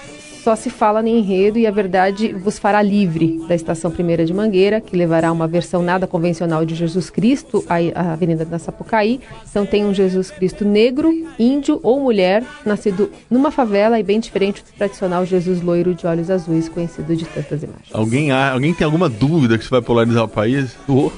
só 0.44 0.56
se 0.58 0.70
fala 0.70 1.02
no 1.02 1.08
enredo 1.08 1.58
e 1.58 1.66
a 1.66 1.72
verdade 1.72 2.34
vos 2.34 2.60
fará 2.60 2.82
livre 2.82 3.40
da 3.48 3.56
Estação 3.56 3.90
Primeira 3.90 4.26
de 4.26 4.34
Mangueira, 4.34 4.82
que 4.82 4.96
levará 4.98 5.32
uma 5.32 5.48
versão 5.48 5.82
nada 5.82 6.06
convencional 6.06 6.66
de 6.66 6.76
Jesus 6.76 7.10
Cristo 7.10 7.64
à 7.70 8.12
Avenida 8.14 8.44
da 8.44 8.60
Sapucaí. 8.60 9.22
Então 9.50 9.66
tem 9.66 9.86
um 9.86 9.94
Jesus 9.94 10.30
Cristo 10.32 10.66
negro, 10.66 11.10
índio 11.40 11.80
ou 11.82 12.00
mulher, 12.02 12.44
nascido 12.66 13.10
numa 13.32 13.52
favela 13.52 13.98
e 14.00 14.04
bem 14.04 14.20
diferente 14.20 14.62
do 14.64 14.78
tradicional 14.78 15.26
Jesus 15.26 15.62
loiro 15.62 15.96
de 15.96 16.06
olhos 16.06 16.30
azuis, 16.30 16.68
conhecido 16.68 17.16
de 17.16 17.24
tantas 17.26 17.64
imagens. 17.64 17.88
Alguém, 17.94 18.32
há- 18.32 18.52
alguém 18.52 18.74
tem 18.74 18.84
alguma 18.84 19.08
dúvida 19.08 19.58
que 19.58 19.64
isso 19.64 19.72
vai 19.72 19.82
polarizar 19.82 20.26
o 20.26 20.28
país? 20.28 20.72
Sabe 20.86 20.92
o 20.92 21.12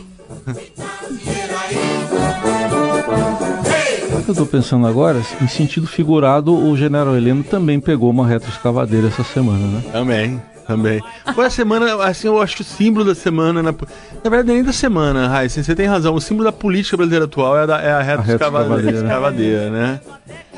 que 4.25 4.31
eu 4.31 4.35
tô 4.35 4.45
pensando 4.45 4.85
agora? 4.87 5.21
Em 5.41 5.47
sentido 5.47 5.87
figurado, 5.87 6.53
o 6.53 6.75
general 6.75 7.15
Heleno 7.15 7.43
também 7.43 7.79
pegou 7.79 8.09
uma 8.09 8.27
retroescavadeira 8.27 9.07
essa 9.07 9.23
semana, 9.23 9.65
né? 9.67 9.83
Também, 9.91 10.41
também. 10.67 11.01
Foi 11.33 11.45
a 11.45 11.49
semana, 11.49 12.03
assim, 12.03 12.27
eu 12.27 12.41
acho 12.41 12.55
que 12.57 12.61
o 12.61 12.65
símbolo 12.65 13.05
da 13.05 13.15
semana. 13.15 13.61
Na, 13.61 13.71
na 13.71 14.29
verdade, 14.29 14.47
nem 14.53 14.63
da 14.63 14.73
semana, 14.73 15.27
Raíssa, 15.27 15.61
você 15.63 15.75
tem 15.75 15.85
razão. 15.85 16.13
O 16.15 16.19
símbolo 16.21 16.45
da 16.45 16.51
política 16.51 16.97
brasileira 16.97 17.25
atual 17.25 17.57
é, 17.57 17.63
a 17.63 17.65
da- 17.65 17.81
é 17.81 17.91
a 17.91 18.01
reta 18.01 18.21
reta 18.23 18.31
escavadeira, 18.45 18.91
escavadeira. 18.91 18.97
escavadeira, 18.97 19.69
né? 19.69 19.99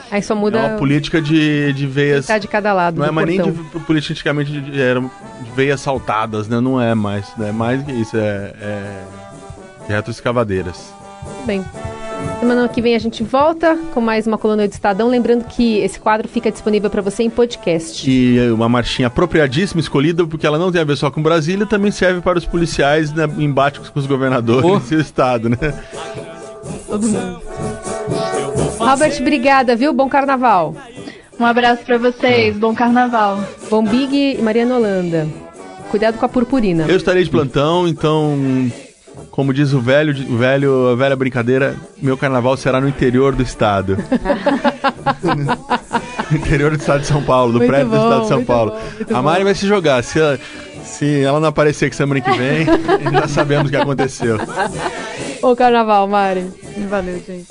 Aí 0.09 0.21
só 0.23 0.33
É 0.33 0.37
muda 0.37 0.57
uma 0.59 0.69
política 0.77 1.21
de, 1.21 1.73
de 1.73 1.85
veias. 1.85 2.25
tá 2.27 2.37
de 2.37 2.47
cada 2.47 2.71
lado 2.73 2.97
Não 2.99 3.05
é 3.05 3.11
mais 3.11 3.27
nem 3.27 3.41
portão. 3.41 3.63
de 3.73 3.79
politicamente 3.85 4.49
de, 4.51 4.61
de- 4.61 4.81
eram 4.81 5.11
de 5.43 5.51
veias 5.53 5.81
saltadas, 5.81 6.47
né? 6.47 6.61
Não 6.61 6.81
é 6.81 6.95
mais. 6.95 7.25
É 7.41 7.51
mais 7.51 7.83
que 7.83 7.91
isso, 7.91 8.15
é, 8.15 8.53
é 8.61 9.03
retroescavadeiras. 9.89 10.93
Bem. 11.45 11.65
Semana 12.39 12.69
que 12.69 12.81
vem 12.81 12.95
a 12.95 12.99
gente 12.99 13.23
volta 13.23 13.77
com 13.93 13.99
mais 13.99 14.27
uma 14.27 14.37
coluna 14.37 14.67
do 14.67 14.71
Estadão. 14.71 15.09
Lembrando 15.09 15.45
que 15.45 15.79
esse 15.79 15.99
quadro 15.99 16.27
fica 16.27 16.51
disponível 16.51 16.89
para 16.89 17.01
você 17.01 17.23
em 17.23 17.29
podcast. 17.29 18.09
E 18.09 18.39
uma 18.51 18.69
marchinha 18.69 19.07
apropriadíssima, 19.07 19.81
escolhida, 19.81 20.25
porque 20.25 20.45
ela 20.45 20.57
não 20.57 20.71
tem 20.71 20.79
a 20.79 20.83
ver 20.83 20.95
só 20.95 21.09
com 21.09 21.21
Brasília, 21.21 21.65
também 21.65 21.91
serve 21.91 22.21
para 22.21 22.37
os 22.37 22.45
policiais 22.45 23.11
né, 23.11 23.27
em 23.37 23.43
embate 23.43 23.79
com 23.79 23.99
os 23.99 24.05
governadores 24.05 24.91
e 24.91 24.95
o 24.95 25.01
Estado, 25.01 25.49
né? 25.49 25.57
Todo 26.87 27.07
mundo. 27.07 27.41
Robert, 28.77 29.17
obrigada, 29.19 29.75
viu? 29.75 29.91
Bom 29.91 30.07
carnaval. 30.07 30.75
Um 31.39 31.45
abraço 31.45 31.83
para 31.83 31.97
vocês, 31.97 32.55
bom 32.55 32.73
carnaval. 32.73 33.43
Bom 33.69 33.83
Big 33.83 34.37
e 34.37 34.41
Mariana 34.41 34.75
Holanda. 34.77 35.27
Cuidado 35.89 36.17
com 36.17 36.25
a 36.25 36.29
purpurina. 36.29 36.85
Eu 36.87 36.97
estarei 36.97 37.23
de 37.23 37.29
plantão, 37.29 37.87
então, 37.87 38.37
como 39.37 39.53
diz 39.53 39.71
o 39.71 39.79
velho, 39.79 40.15
o 40.33 40.35
velho, 40.35 40.87
a 40.87 40.95
velha 40.95 41.15
brincadeira, 41.15 41.75
meu 42.01 42.17
carnaval 42.17 42.57
será 42.57 42.81
no 42.81 42.89
interior 42.89 43.35
do 43.35 43.43
estado. 43.43 43.95
no 46.31 46.33
interior 46.35 46.71
do 46.71 46.77
estado 46.77 47.01
de 47.01 47.05
São 47.05 47.21
Paulo, 47.21 47.51
do 47.51 47.59
Muito 47.59 47.69
prédio 47.69 47.91
do 47.91 47.97
bom, 47.97 48.03
estado 48.03 48.21
de 48.23 48.27
São 48.29 48.43
Paulo. 48.43 48.71
bom, 48.71 49.15
a 49.15 49.21
Mari 49.21 49.43
vai 49.43 49.53
se 49.53 49.67
jogar. 49.67 50.03
Se 50.03 50.19
ela, 50.19 50.39
se 50.83 51.21
ela 51.21 51.39
não 51.39 51.49
aparecer 51.49 51.85
aqui 51.85 51.95
semana 51.95 52.19
que 52.19 52.31
vem, 52.31 52.65
já 53.13 53.27
sabemos 53.27 53.67
o 53.67 53.69
que 53.69 53.77
aconteceu. 53.77 54.39
Bom 55.39 55.55
carnaval, 55.55 56.07
Mari. 56.07 56.51
Valeu, 56.89 57.21
gente. 57.27 57.47